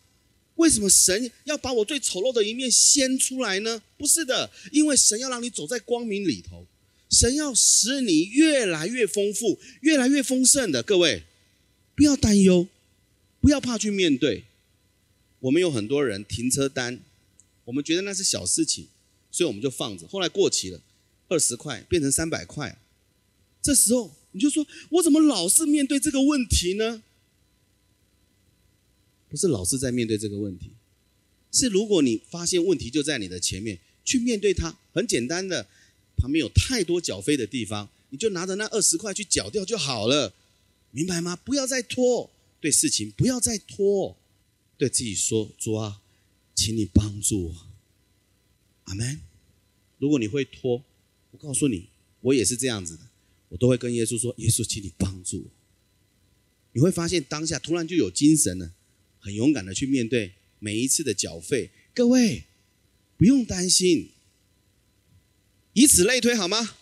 [0.58, 3.82] 为什么神要把我最丑陋的一面掀出来呢？
[3.98, 6.68] 不是的，因为神要让你走在光明里头，
[7.10, 10.84] 神要使你越来越丰富、越来越丰盛的。
[10.84, 11.24] 各位，
[11.96, 12.68] 不要担忧，
[13.42, 14.44] 不要怕去面对。
[15.46, 17.00] 我们有很多人停车单，
[17.66, 18.88] 我们觉得那是小事情，
[19.30, 20.08] 所以我们就放着。
[20.08, 20.82] 后来过期了，
[21.28, 22.80] 二十块变成三百块，
[23.62, 27.04] 这时候你就说：“我怎么老是面对这个问题呢？”
[29.30, 30.72] 不是老是在面对这个问题，
[31.52, 35.68] 是如果你发现问题就在你的前面，去面对它，很简单的，
[36.18, 40.34] 旁边有太多缴费的地方，你就拿着那二十块去缴掉就好了，
[40.90, 41.36] 明白吗？
[41.36, 44.18] 不要再拖，对事情不要再拖。
[44.78, 46.02] 对自己说：“主啊，
[46.54, 47.68] 请你帮助我。”
[48.86, 49.22] 阿门。
[49.98, 50.84] 如果你会拖，
[51.32, 51.90] 我告诉你，
[52.22, 53.04] 我也是这样子的，
[53.50, 55.52] 我都会跟耶稣说：“耶稣，请你帮助我。”
[56.74, 58.74] 你会发现当下突然就有精神了，
[59.20, 61.72] 很勇敢的去面对每一次的缴费。
[61.94, 62.44] 各位
[63.18, 64.10] 不用担心，
[65.72, 66.76] 以此类推好吗？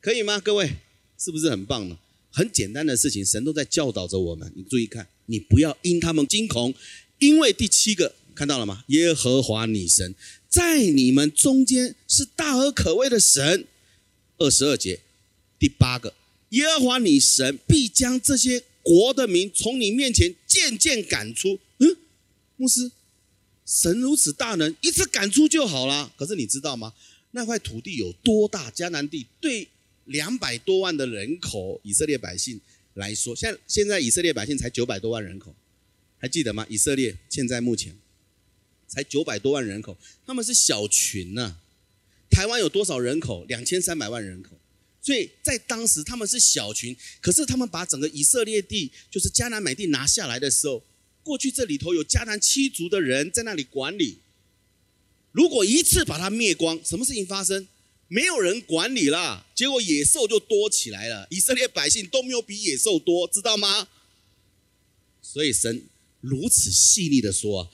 [0.00, 0.40] 可以吗？
[0.40, 0.78] 各位
[1.18, 1.98] 是不是很棒呢？
[2.30, 4.50] 很简单的事情，神都在教导着我们。
[4.56, 6.74] 你注意看，你不要因他们惊恐。
[7.22, 8.82] 因为第七个看到了吗？
[8.88, 10.12] 耶和华女神
[10.48, 13.64] 在你们中间是大而可畏的神。
[14.38, 14.98] 二十二节，
[15.56, 16.12] 第八个，
[16.48, 21.60] 耶和华女神必将这些国的民从你面前渐渐赶出。
[21.78, 21.96] 嗯，
[22.56, 22.90] 牧师，
[23.64, 26.12] 神如此大能，一次赶出就好了。
[26.16, 26.92] 可是你知道吗？
[27.30, 28.68] 那块土地有多大？
[28.72, 29.68] 迦南地对
[30.06, 32.60] 两百多万的人口以色列百姓
[32.94, 35.54] 来说，现现在以色列百姓才九百多万人口，
[36.22, 36.64] 还记得吗？
[36.70, 37.98] 以色列现在目前
[38.86, 41.58] 才九百多万人口，他们是小群呢。
[42.30, 43.44] 台湾有多少人口？
[43.46, 44.50] 两千三百万人口，
[45.02, 50.84] 所以在当时他们是小群，可是他们把整个以色列地，就是迦南美地拿下来的时候，
[51.24, 54.18] 过去这里头有迦南七族的人在那里管理。
[55.32, 57.66] 如果一次把它灭光，什么事情发生？
[58.06, 61.26] 没有人管理了，结果野兽就多起来了。
[61.30, 63.88] 以色列百姓都没有比野兽多，知道吗？
[65.20, 65.82] 所以神
[66.22, 67.70] 如此细腻的说：“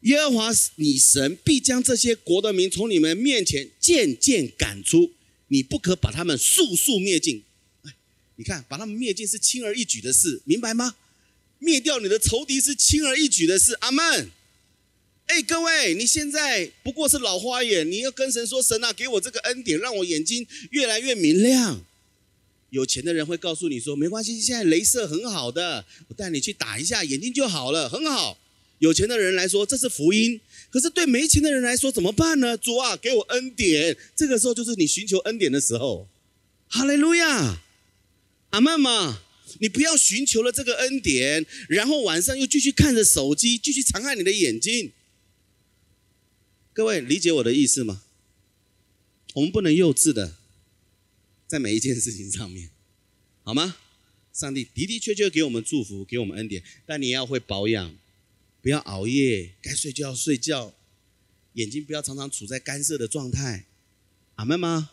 [0.00, 5.12] 耶和华你神必将这些国的民从你们面前渐渐赶出，
[5.48, 7.42] 你不可把他们速速灭尽。”，
[8.36, 10.96] 你看，把他们灭尽是轻而易举的事，明白吗？
[11.58, 13.74] 灭掉你的仇敌是轻而易举的事。
[13.80, 14.30] 阿门。
[15.26, 21.84] 哎，各位，你现在不过是老花眼，你要跟神说：“神啊，给我这个恩典，让我眼睛越来越明亮。”
[22.74, 28.36] 有钱的人会告诉你说：“没关系，现在镭射很好的，我带你去打一下，眼睛就好了，很好。”
[28.80, 32.56] 有钱的人来说这是福音，可是对没钱的人来说怎么办呢？
[32.56, 33.96] 主啊，给我恩典。
[34.16, 36.08] 这个时候就是你寻求恩典的时候。
[36.66, 37.62] 哈利路亚，
[38.50, 39.22] 阿门嘛？
[39.60, 44.90] 你不要寻求了这个恩典，然后晚上又继续看着手机，继续残害你的眼睛。
[46.72, 48.02] 各位理解我的意思吗？
[49.34, 50.34] 我们不能幼稚的，
[51.54, 52.68] 在每一件事情上面，
[53.44, 53.76] 好吗？
[54.32, 57.96] 上帝的的确确给我们祝福，给我们恩典，但你要会保养，
[58.60, 60.74] 不要熬夜，该睡觉睡觉，
[61.52, 63.66] 眼睛不要常常处在干涩的状态，
[64.34, 64.90] 阿门吗？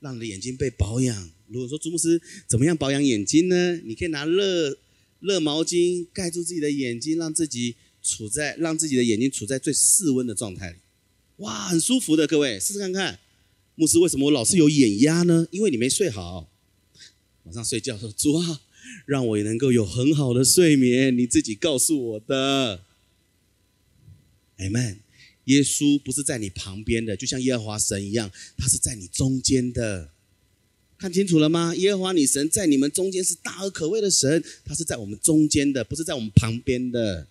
[0.00, 1.30] 让你的眼睛被保养。
[1.46, 3.76] 如果说朱牧师怎么样保养眼睛呢？
[3.84, 4.76] 你可以拿热
[5.20, 7.76] 热毛巾盖住自己的眼睛，让自己。
[8.02, 10.76] 处在让自己的眼睛处在最室温的状态里，
[11.36, 13.18] 哇，很舒服的，各位试试看看。
[13.76, 15.46] 牧师，为什么我老是有眼压呢？
[15.50, 16.50] 因为你没睡好。
[17.44, 18.60] 晚上睡觉说主啊，
[19.04, 22.84] 让我也能够有很好的睡眠，你自己告诉我的。
[24.58, 24.98] Amen。
[25.44, 30.10] 耶稣不是在你旁边的，就像耶和华神一样，他是在你中间的。
[30.96, 31.74] 看清楚了吗？
[31.74, 37.26] 耶和华你神在你们中间是大而可畏的神，他是在我们中间的，不是在我们旁边的。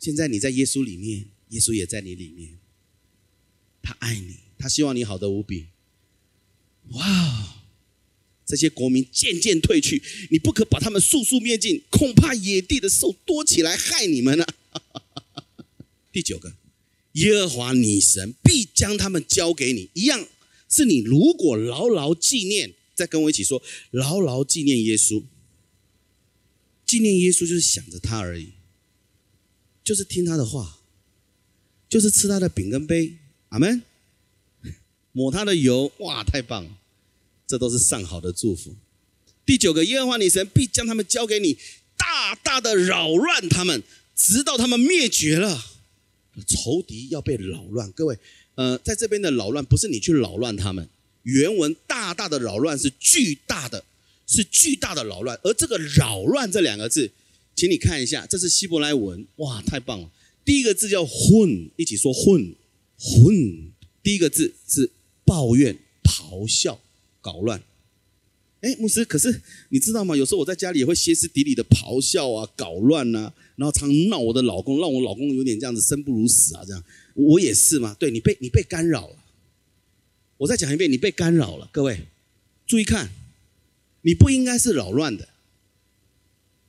[0.00, 2.58] 现在你在耶稣里面，耶稣也在你里面。
[3.82, 5.66] 他爱你，他希望你好的无比。
[6.90, 7.52] 哇！
[8.46, 14.46] 这些国民渐渐退去，你不可把他们速速灭尽，恐怕野地的兽多起来害你们了。
[16.12, 16.54] 第九个，
[17.14, 20.28] 耶和华你神必将他们交给你，一样
[20.68, 25.24] 是你如果牢牢纪念，再跟我一起说，牢牢纪念耶稣，
[26.86, 28.52] 纪念耶稣就是想着他而已。
[29.82, 30.78] 就是听他的话，
[31.88, 33.16] 就是吃他的饼跟杯，
[33.48, 33.82] 阿门。
[35.16, 36.70] 抹他的油，哇，太棒了！
[37.46, 38.76] 这都是上好的祝福。
[39.46, 41.56] 第九个，耶和华你神必将他们交给你，
[41.96, 43.82] 大大的扰乱他们，
[44.14, 45.64] 直到他们灭绝了。
[46.46, 48.18] 仇敌要被扰乱，各位，
[48.56, 50.86] 呃，在这边的扰乱不是你去扰乱他们，
[51.22, 53.82] 原文大大的扰乱是巨大的，
[54.26, 57.10] 是巨大的扰乱，而这个扰乱这两个字。
[57.54, 60.10] 请你看一下，这是希伯来文，哇，太棒了！
[60.44, 62.54] 第一个字叫混，一起说混
[62.98, 63.72] 混。
[64.02, 64.90] 第一个字是
[65.26, 66.80] 抱怨、咆哮、
[67.20, 67.62] 搞乱。
[68.62, 70.16] 哎，牧师，可是你知道吗？
[70.16, 76.82] 有时候我在家里也会歇斯底里的咆哮啊、搞乱啊，然后常闹我的老公，让我老公有点这样子生不如死啊，这样。
[77.14, 77.94] 我也是嘛？
[77.98, 79.16] 对你被你被干扰了。
[80.38, 81.68] 我再讲一遍，你被干扰了。
[81.72, 82.06] 各位
[82.66, 83.10] 注意看，
[84.02, 85.28] 你不应该是扰乱的。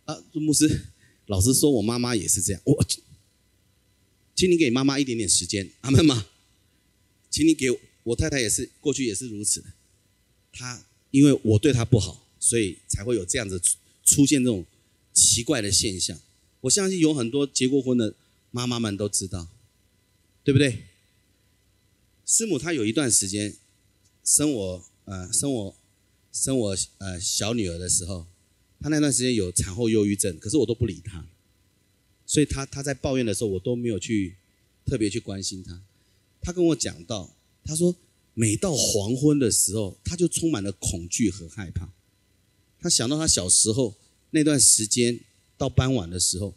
[0.06, 0.88] 啊，牧师，
[1.26, 2.62] 老实说，我妈妈也是这样。
[2.66, 2.86] 我，
[4.36, 6.28] 请你给妈妈一点点时间，阿门吗？
[7.30, 9.68] 请你给我我太太也是，过去也是如此的。
[10.54, 13.62] 她因为我对她不好，所以才会有这样子
[14.06, 14.66] 出现这种
[15.14, 16.18] 奇怪的现象。
[16.62, 18.16] 我相信有很多结过婚的
[18.52, 19.50] 妈妈们都知道，
[20.44, 20.86] 对不对？
[22.26, 23.54] 师母她有一段时间
[24.24, 25.76] 生我，呃，生我，
[26.32, 28.26] 生我，呃，小女儿的时候。
[28.80, 31.26] 她那段时间有产后忧郁症，可是我都不理她，
[32.26, 34.36] 所以她她在抱怨的时候，我都没有去
[34.86, 35.82] 特别去关心她。
[36.40, 37.36] 她跟我讲到，
[37.68, 37.94] 他说
[38.34, 41.94] 每到黄昏的时候，他就充满了恐惧和害怕。
[42.80, 43.96] 他想到他小时候
[44.32, 45.20] 那段时间，
[45.58, 46.56] 到傍晚的时候，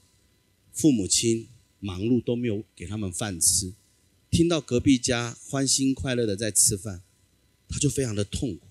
[0.72, 1.48] 父母亲
[1.80, 3.72] 忙碌都没有给他们饭吃，
[4.30, 7.02] 听到隔壁家欢欣快乐的在吃饭，
[7.68, 8.66] 他就非常的痛苦。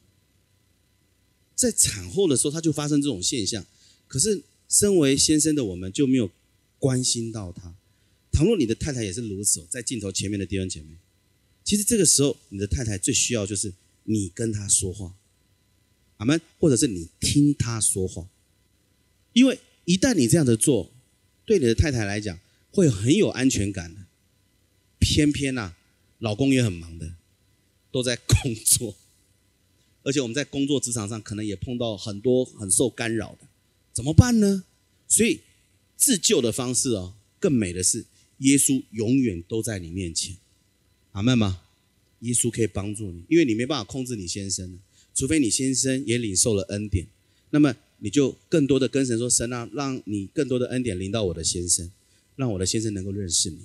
[1.56, 3.66] 在产后的时候，他就发生这种现象。
[4.08, 6.32] 可是，身为先生的我们就没有
[6.78, 7.76] 关心到他。
[8.32, 10.96] 倘若你的太太也是如此，在镜头前面的弟兄姐妹，
[11.70, 13.72] 其实这个时候，你的太太最需要就是
[14.06, 15.14] 你跟她说话，
[16.18, 18.28] 阿门，或者是你听她说话，
[19.34, 20.92] 因为一旦你这样的做，
[21.46, 22.40] 对你的太太来讲
[22.72, 24.08] 会很有安全感的。
[24.98, 25.76] 偏偏呐，
[26.18, 27.14] 老公也很忙的，
[27.92, 28.96] 都在工作，
[30.02, 33.48] 而且我们在工作职场上可能也碰到很多很受干扰的，
[33.94, 34.64] 怎么办呢？
[35.08, 35.42] 所以
[35.96, 38.08] 自救的方式哦，更美的是
[38.40, 40.36] 耶稣永远都在你面前。
[41.12, 41.62] 阿门吗？
[42.22, 44.78] 耶稣可以帮助你，因为你没办法控制你先生，
[45.16, 47.08] 除非你先生也领受了恩典，
[47.52, 51.90] 那么你就更多的跟神说：“神啊，让你更多的恩典临到我的先生，
[52.36, 53.60] 让我的先生能够认识你。”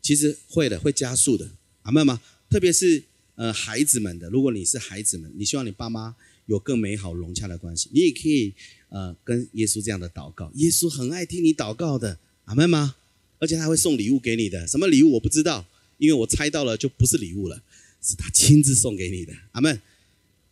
[0.00, 1.50] 其实会的，会加速的。
[1.82, 2.22] 阿门吗？
[2.48, 3.02] 特别是
[3.34, 8.54] 呃孩子们的，如果你是孩子们，你希望你爸妈有更美好融洽的关系，你也可以
[8.88, 10.50] 呃跟耶稣这样的祷告。
[10.54, 12.96] 耶稣很爱听你祷告的，阿门吗？
[13.38, 15.66] 而且他会送礼物给你的，什么礼物我不知道。
[15.98, 17.62] 因为我猜到了，就不是礼物了，
[18.02, 19.32] 是他亲自送给你的。
[19.52, 19.80] 阿门。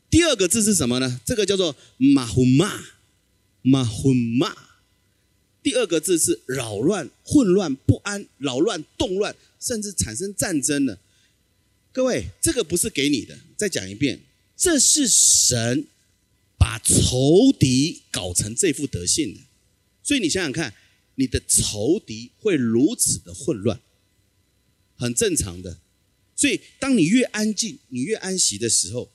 [0.09, 1.21] 第二个字是什么呢？
[1.25, 2.81] 这个叫做马虎骂，
[3.63, 4.55] 马虎骂。
[5.63, 11.01] 第二个字是扰乱、混乱、不安、扰乱、动乱，甚至产生战争的。
[11.93, 13.37] 各位，这个不是给你的。
[13.57, 14.21] 再讲一遍，
[14.57, 15.87] 这是神
[16.57, 19.41] 把仇敌搞成这副德性的。
[20.05, 20.73] 所以你想想看，
[21.17, 23.81] 你的仇敌会如此的混乱。
[24.97, 25.79] 很正常的，
[26.35, 29.11] 所以当你越安静，你越安息的时候，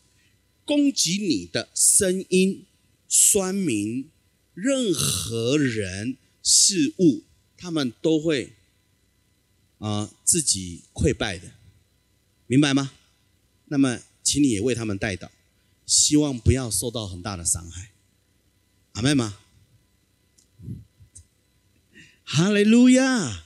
[0.66, 2.66] 攻击你的声音、
[3.08, 4.10] 酸民、
[4.54, 7.24] 任何人事物，
[7.58, 8.54] 他们都会
[9.80, 11.52] 啊自己溃败的，
[12.48, 12.94] 明白吗？
[13.66, 15.30] 那么，请你也为他们代祷，
[15.86, 17.92] 希望不要受到很大的伤害。
[18.94, 19.40] 阿妹吗？
[22.24, 23.46] 哈利路亚，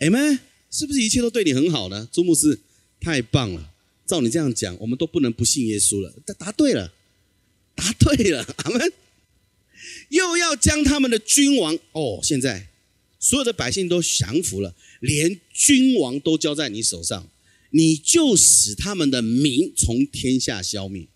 [0.00, 0.40] 阿门。
[0.76, 2.06] 是不是一切都对你很好呢？
[2.12, 2.60] 朱牧师，
[3.00, 3.72] 太棒了！
[4.06, 6.12] 照你这样讲，我们都不能不信耶稣了。
[6.26, 6.92] 答答对了，
[7.74, 8.92] 答对了， 阿门。
[10.10, 12.68] 又要将他们的君王哦，现在
[13.18, 17.26] 所有的百姓都降服了，连君王都交在你手上，
[17.70, 21.08] 你就使他们的名从天下消灭，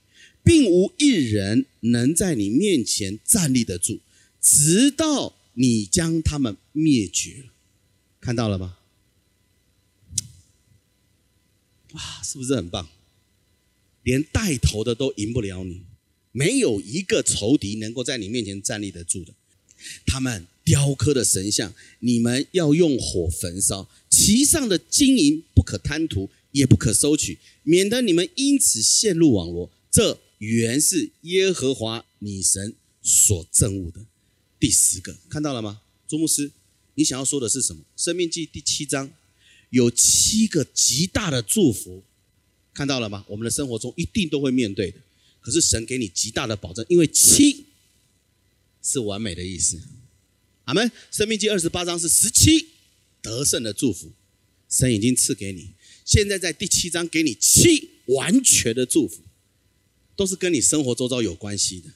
[0.43, 4.01] 并无一人能在你面前站立得住，
[4.41, 7.53] 直到你将他们灭绝了。
[8.23, 8.79] 看到了吗？
[11.93, 12.89] 哇，是不是很棒？
[14.03, 15.83] 连带头的都赢不了你，
[16.33, 19.35] 没有一个仇敌能够在你面前站立得住的。
[20.07, 29.71] 他们雕刻的神像，你们要用火焚烧；其上的金银不可贪图，也不可收取，免得你们因此陷入网罗。
[29.91, 34.07] 这原是耶和华你神所憎恶的。
[34.59, 35.83] 第十个看到了吗？
[36.09, 36.51] 朱牧师，
[36.95, 37.83] 你想要说的是什么？
[37.97, 39.11] 生命记第七章。
[39.71, 42.05] 有七个极大的祝福，
[42.75, 43.25] 看到了吗？
[43.29, 44.99] 我们的生活中一定都会面对的。
[45.41, 47.65] 可是神给你极大的保证，因为七
[48.83, 49.81] 是完美的意思。
[50.65, 50.91] 阿门。
[51.11, 52.69] 生命记二十八章是十七
[53.23, 54.13] 得胜的祝福，
[54.69, 55.71] 神已经赐给你。
[56.05, 59.23] 现在在第七章给你七完全的祝福，
[60.15, 61.91] 都是跟你生活周遭有关系的。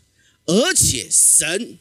[0.47, 1.79] 而且神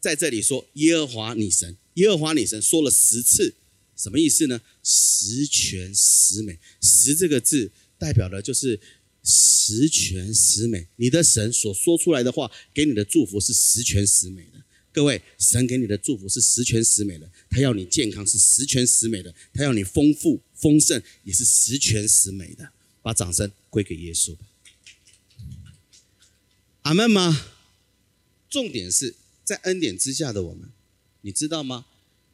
[0.00, 3.54] 在这里说：“耶和华你神，耶和华你神”，说了十次。
[4.00, 4.60] 什么意思呢？
[4.82, 8.80] 十全十美，十这个字代表的就是
[9.22, 10.86] 十全十美。
[10.96, 14.64] 你的神所说出来的话，给你的祝福是十全十美的。
[14.90, 22.72] 各位，神给你的祝福是十全十美的，他要你健康是十全十美的，他要你丰富丰盛也是十全十美的。
[23.02, 24.36] 把掌声归给耶稣。
[26.82, 27.46] 阿门吗？
[28.48, 30.70] 重点是在恩典之下的我们，
[31.20, 31.86] 你知道吗？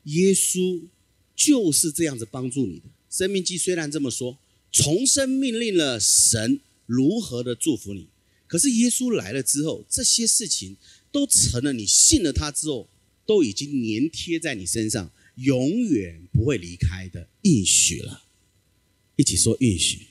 [0.04, 0.88] 耶稣。
[1.36, 2.86] 就是这样子帮助你的。
[3.10, 4.38] 生命记虽然这么说，
[4.72, 8.08] 重生命令了神如何的祝福你，
[8.46, 10.76] 可是耶稣来了之后，这些事情
[11.12, 12.88] 都成了你信了他之后，
[13.24, 18.24] 都已经粘贴在你身上，永远不会离开的应许了。
[19.16, 20.06] 一起说应许。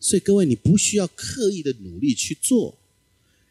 [0.00, 2.78] 所以各位，你不需要刻意的努力去做，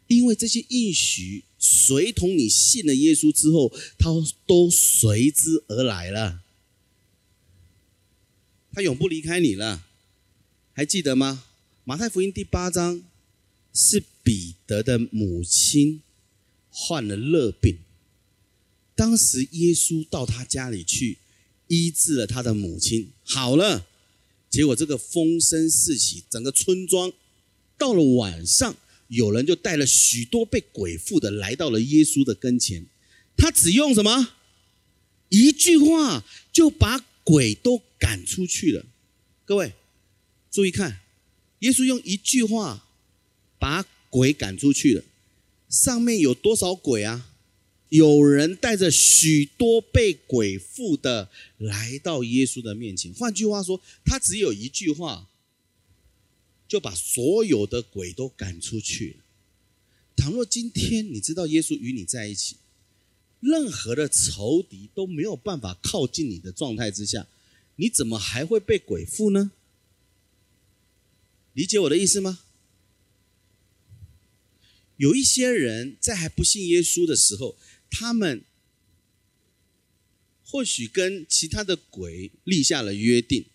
[0.06, 4.10] 因为这些应许随同你信了耶稣之后，他
[4.46, 6.42] 都随之而来了。
[8.74, 9.84] 他永不离开你了，
[10.72, 11.44] 还记得吗？
[11.84, 13.02] 马太福音第八章
[13.74, 16.00] 是彼得的母亲
[16.70, 17.80] 患了热病，
[18.94, 21.18] 当时耶稣到他家里去
[21.66, 23.86] 医治了他的母亲，好了。
[24.48, 27.12] 结果这个风声四起，整个村庄
[27.76, 28.74] 到了晚上，
[29.08, 32.86] 有人就带了许多被鬼附的来到了耶稣的跟前，
[33.36, 34.34] 他只用什么
[35.28, 37.04] 一句话就把。
[37.24, 38.86] 鬼都赶出去了，
[39.44, 39.72] 各位，
[40.50, 41.00] 注意看，
[41.60, 42.88] 耶稣用一句话
[43.58, 45.04] 把鬼赶出去了。
[45.68, 47.28] 上面有多少鬼啊？
[47.88, 53.12] 有人带着许多被鬼附的来到耶稣的面前。
[53.12, 55.28] 换句话说，他只有一句话，
[56.66, 59.24] 就把所有的鬼都赶出去了。
[60.16, 62.56] 倘若今天你知道耶稣与你在一起，
[63.42, 67.26] 任何的仇敌都没有办法靠近你的状态之下，
[67.74, 69.50] 你怎么还会被鬼附呢？
[71.52, 72.44] 理解我的意思吗？
[74.96, 77.58] 有一些人在还不信耶稣的时候，
[77.90, 78.44] 他们
[80.44, 83.46] 或许跟其他的鬼立下了约定，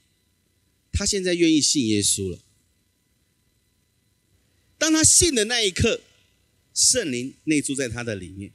[0.91, 2.43] 他现在愿意信耶稣了。
[4.77, 6.01] 当他信的那一刻，
[6.73, 8.51] 圣灵内住在他的里面，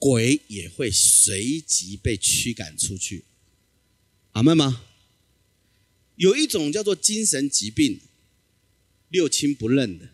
[0.00, 3.26] 鬼也会随即被驱赶出去。
[4.32, 4.82] 阿门吗？
[6.16, 8.00] 有一种叫做精神疾病，
[9.10, 10.08] 六亲不认的。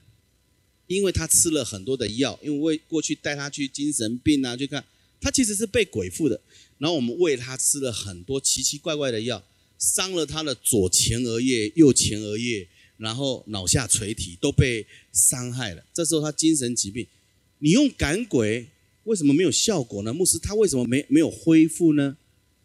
[0.89, 4.85] 因为他吃了很多的药，因为为过去带他去精神病啊去看，
[5.21, 6.41] 他其实是被鬼附的。
[6.79, 9.45] 然后我们喂他吃了很多奇奇怪怪的药，
[9.79, 12.69] 伤了他的左前额叶、右前额叶，
[12.99, 15.85] 然后脑下垂体都被伤害了。
[15.93, 17.07] 这时候他精神疾病，
[17.59, 18.69] 你用赶鬼
[19.07, 20.13] 为什么没有效果呢？
[20.13, 22.17] 牧师他为什么没没有恢复呢？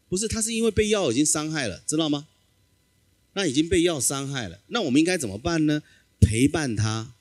[0.09, 2.27] 不是，他是因为被药已经伤害了，知道吗？
[3.33, 5.81] 那已经被药伤害了，那我们应该怎么办呢？
[6.19, 7.13] 陪伴他。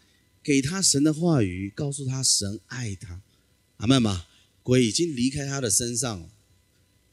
[0.42, 3.20] 给他神的话语，告诉他神爱他，
[3.76, 4.26] 阿妹吗？
[4.62, 6.30] 鬼已经离开他的身上了。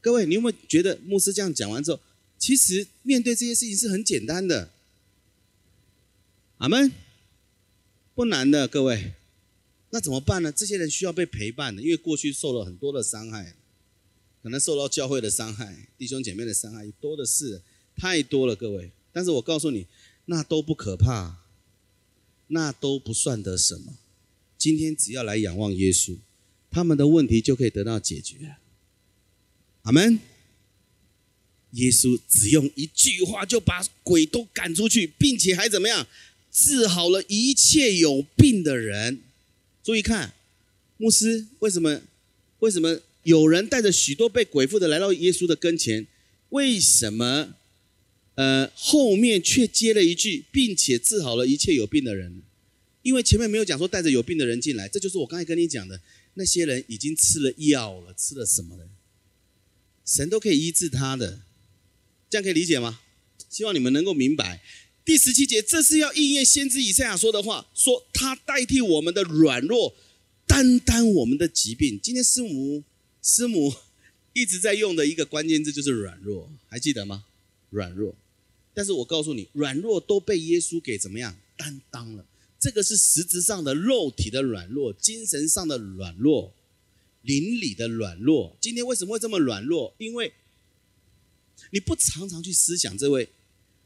[0.00, 2.00] 各位，你有没有觉得牧师这样讲完之后，
[2.38, 4.70] 其实面对这些事情是很简单的？
[6.56, 6.90] 阿门，
[8.14, 8.66] 不难的。
[8.66, 9.12] 各位，
[9.90, 10.52] 那怎么办呢？
[10.52, 13.56] 这些人需要被陪伴的，因为过去受了很多的伤害，
[14.42, 17.62] 可能受到教会的伤害、弟兄姐妹的伤害，多的是，
[17.96, 18.54] 太多了。
[18.54, 19.86] 各位，但是我告诉你，
[20.26, 21.38] 那都不可怕。
[22.50, 23.98] 那都不算得什么。
[24.56, 26.16] 今天只要来仰望耶稣，
[26.70, 28.56] 他们的问题就可以得到解决。
[29.82, 30.18] 阿门。
[31.72, 36.06] 耶稣只用一句话就把鬼都赶出去，并且还怎么样
[36.50, 39.20] 治好了一切有病的人。
[39.88, 40.34] 注意看，
[40.98, 42.02] 牧师为什么？
[42.58, 46.06] 为什么有人带着许多被鬼附的来到耶稣的跟前？
[46.50, 47.54] 为什么？
[48.34, 52.42] 呃，后面却接了一句，并且治好了一切有病的人，
[53.00, 55.98] 因为前面没有讲说带着有病的人进来，这就是我刚才跟你讲的，
[56.34, 58.86] 那些人已经吃了药了，吃了什么了？
[60.04, 61.40] 神都可以医治他的，
[62.28, 63.00] 这样可以理解吗？
[63.48, 64.60] 希望你们能够明白。
[65.08, 69.96] 第十七节，这是要应验先知以赛亚说的话，说他代替我们的软弱，
[70.46, 71.98] 担当我们的疾病。
[72.02, 72.84] 今天师母
[73.22, 73.74] 师母
[74.34, 77.24] 一直在用的一个关键字就是软弱，还记得吗？
[77.70, 78.14] 软弱。
[78.74, 82.26] 但是我告诉你，软弱都被耶稣给怎么样担当了？
[82.60, 86.52] 这个是实质上的肉体的软弱，精神上的软弱，
[87.22, 88.54] 邻里的软弱。
[88.60, 89.94] 今天为什么会这么软弱？
[89.96, 90.34] 因为
[91.70, 93.30] 你不常常去思想这位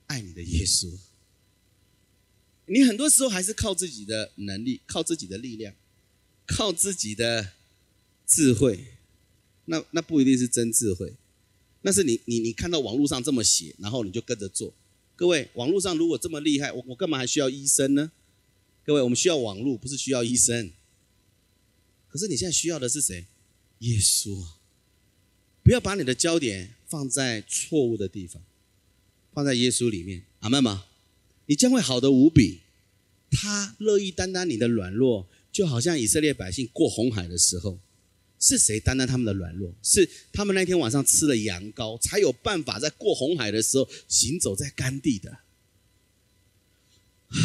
[0.08, 0.92] 爱你的耶稣，
[2.66, 5.74] 你很多时候还是靠自己的能力，靠自己的力量，
[6.46, 7.52] 靠自己的
[8.26, 8.86] 智慧。
[9.64, 11.14] 那那不一定是真智慧，
[11.82, 14.74] 那是你你你看到网络上这么写，然后你就跟着做。
[15.14, 18.10] 各位，网络上如果这么厉害，我我干嘛还需要医生呢？
[18.84, 20.72] 各位，我们需要网络，不是需要医生。
[22.08, 23.26] 可是你现在需要的是谁？
[23.78, 24.58] 耶稣啊。
[25.62, 28.42] 不要把你的焦点放在错误的地方，
[29.32, 30.24] 放在耶稣里面。
[30.40, 30.86] 阿门吗？
[31.46, 32.60] 你将会好的无比。
[33.30, 37.78] 他乐意担当你的软弱，就好像以色列百姓过红海的时候。
[38.44, 39.72] 是谁担当他们的软弱？
[39.84, 45.38] 是他们那天晚上吃了羊羔，才有办法在过红海的时候行走在干地的。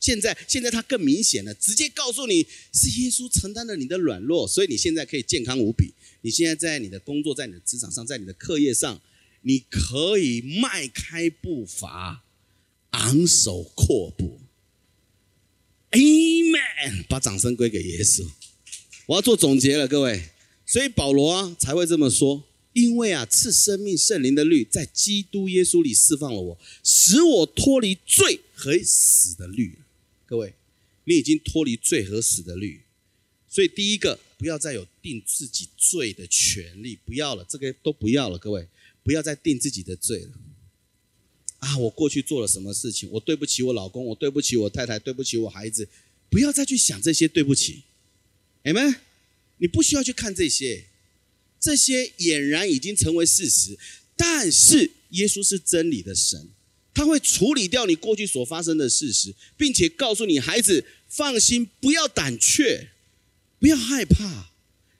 [0.00, 5.94] 现在，现在他更明显了，直接告诉你是耶稣承担了你的软弱，所以你现在可以健康无比。
[6.22, 9.00] 你现在在你的工作，在你的职场上，在你的课业上，
[9.42, 12.24] 你可以迈开步伐，
[12.96, 14.40] 昂首阔步。
[15.90, 17.06] Amen！
[17.08, 18.26] 把掌声归给耶稣。
[19.06, 20.30] 我要做总结了，各位，
[20.64, 29.78] 所以保罗啊才会这么说，因为啊赐生命圣灵的律在基督耶稣里释放了我，使我脱离罪和死的律。
[30.26, 30.54] 各位，
[31.04, 32.82] 你已经脱离罪和死的律，
[33.48, 38.66] 所以第一个不要再有定自己罪的权利，不要了，这个都不要了，各位，
[39.04, 40.32] 不要再定自己的罪了。
[41.66, 43.10] 啊，我过去做了什么事情？
[43.10, 45.88] 我对不起我老公，我对不起我太太，对不起我孩子，
[46.30, 47.82] 不要再去想这些对不起。
[48.64, 48.94] 你们，
[49.58, 50.84] 你不需要去看这些，
[51.58, 53.76] 这些俨然已经成为事实。
[54.16, 56.48] 但是耶稣是真理的神，
[56.94, 62.90] 他会处理掉你过去所发生的事实，并且告诉你孩子放心，不要胆怯，
[63.58, 64.52] 不要害怕，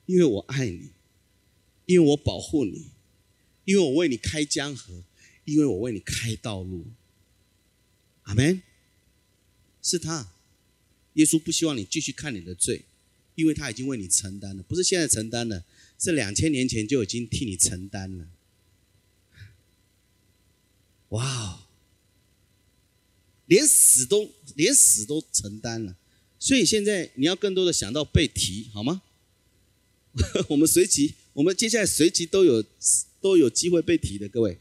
[0.06, 0.90] 因为我爱你，
[1.86, 2.90] 因为我保护你，
[3.64, 5.04] 因为我为你开江河，
[5.46, 6.84] 因为我为你开道路。
[8.24, 8.62] 阿门。
[9.82, 10.32] 是他，
[11.14, 12.84] 耶稣不希望你继续看你的罪，
[13.36, 15.64] 因为他已经为你承担了，不是现在承担了，
[15.98, 18.28] 是两千年前就已经替你承担了。
[21.10, 21.68] 哇！
[23.46, 25.96] 连死都连死都承担了，
[26.40, 29.02] 所以现在你要更多的想到被提，好吗？
[30.50, 32.64] 我们随即，我们接下来随即都有
[33.20, 34.58] 都有机会被提的，各位。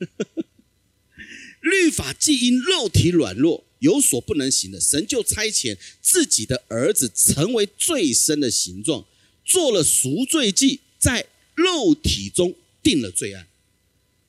[1.60, 9.06] 律法既因肉体软弱有所不能行的，神就差遣自己的儿子成为最深的形状，
[9.44, 13.46] 做了赎罪祭，在肉体中定了罪案。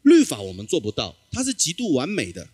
[0.02, 2.50] 律法我们做不到，它是极度完美的。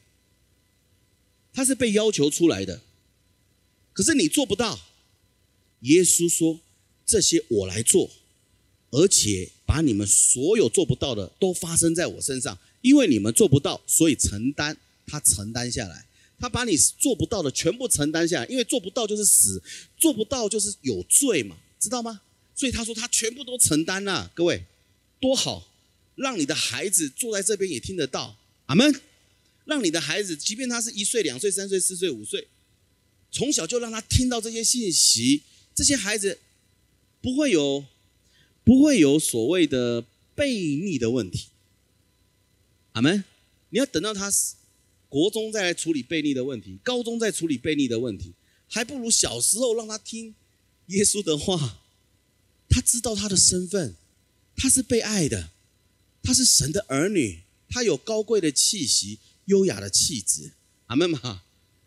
[1.54, 2.84] 它是被要求出来的，
[3.94, 4.80] 可是你做不到。
[5.82, 6.60] 耶稣说
[7.06, 8.12] ：“这些我来做，
[8.92, 14.78] 而且把你们所有做不到的都发生在我身上，因为你们做不到，所以承担。
[15.06, 16.06] 他承担下来，
[16.38, 19.62] 他把你做不到的全部承担下来，因为做不到就是死，
[19.98, 22.22] 做不到就是有罪嘛，知道吗？
[22.56, 24.32] 所以他说他全部都承担了。
[24.34, 24.66] 各位，
[25.20, 25.72] 多好，
[26.16, 28.38] 让你的孩子坐在这边也听得到。
[28.66, 29.02] 阿门。”
[29.68, 32.48] 让你的孩子，即便他是一岁、两岁、三岁、四岁、五岁，
[33.30, 35.44] 从小就让他听到这些信息，
[35.76, 36.40] 这些孩子
[37.22, 37.84] 不会有
[38.64, 41.48] 不会有所谓的悖逆的问题。
[42.98, 43.24] 阿门。
[43.70, 44.32] 你要等到他
[45.08, 48.34] 国中再来处理悖逆的问题，高中再处理悖逆的问题，
[48.68, 50.34] 还不如小时候让他听
[50.88, 51.84] 耶稣的话，
[52.68, 53.96] 他知道他的身份，
[54.56, 55.52] 他是被爱的，
[56.24, 59.20] 他是神的儿女，他有高贵的气息。
[59.46, 60.52] 优雅的气质，
[60.88, 61.42] 阿门嘛，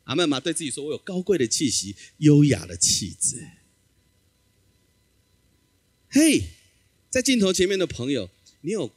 [0.05, 3.47] 阿门嘛，对自己说：“我有高贵的气息，优雅的气质。”
[6.09, 6.43] 嘿，
[7.11, 8.31] 在镜头前面的朋友，
[8.63, 8.91] 你有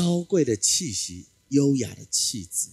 [0.00, 2.70] 高贵的气息，优雅的气质，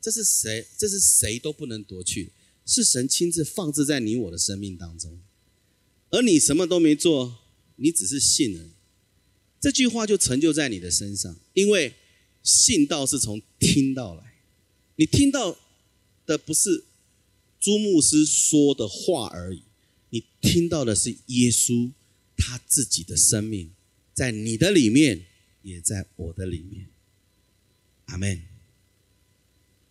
[0.00, 0.68] 这是谁？
[0.78, 2.30] 这是谁都不能夺去，
[2.64, 5.18] 是神亲自放置在你我的生命当中，
[6.10, 7.38] 而你什么都没做，
[7.76, 8.70] 你只是信了，
[9.60, 11.94] 这句话就成就在你的身上，因为。
[12.44, 14.34] 信道是从听到来，
[14.96, 15.56] 你听到
[16.26, 16.84] 的不是
[17.58, 19.62] 朱牧师说的话而已，
[20.10, 21.90] 你听到的是耶稣
[22.36, 23.72] 他自己的生命，
[24.12, 25.24] 在你的里面，
[25.64, 26.86] 也在我的里面。
[28.04, 28.40] 阿门。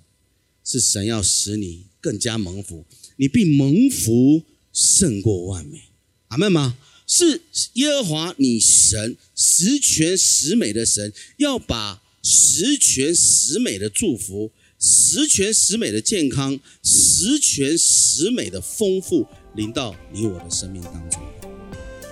[0.64, 5.90] 是神要使你更加蒙福，你必蒙福胜过万美。
[6.28, 6.76] 阿门吗？
[7.06, 7.40] 是
[7.74, 14.52] 耶和华你神十全十美的神，要把十全十美的祝福。
[14.78, 21.20] 十全十美的健康，十全十美的丰富，临到你我的生命当中。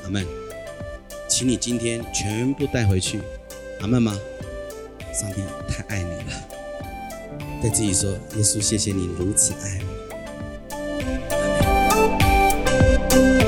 [0.03, 0.27] 阿门。
[1.29, 3.21] 请你今天全部带回去。
[3.81, 4.19] 阿门吗？
[5.13, 6.49] 上帝太爱你了。
[7.61, 11.36] 对自己说：耶稣，谢谢你如此爱我。
[13.17, 13.46] Thank you.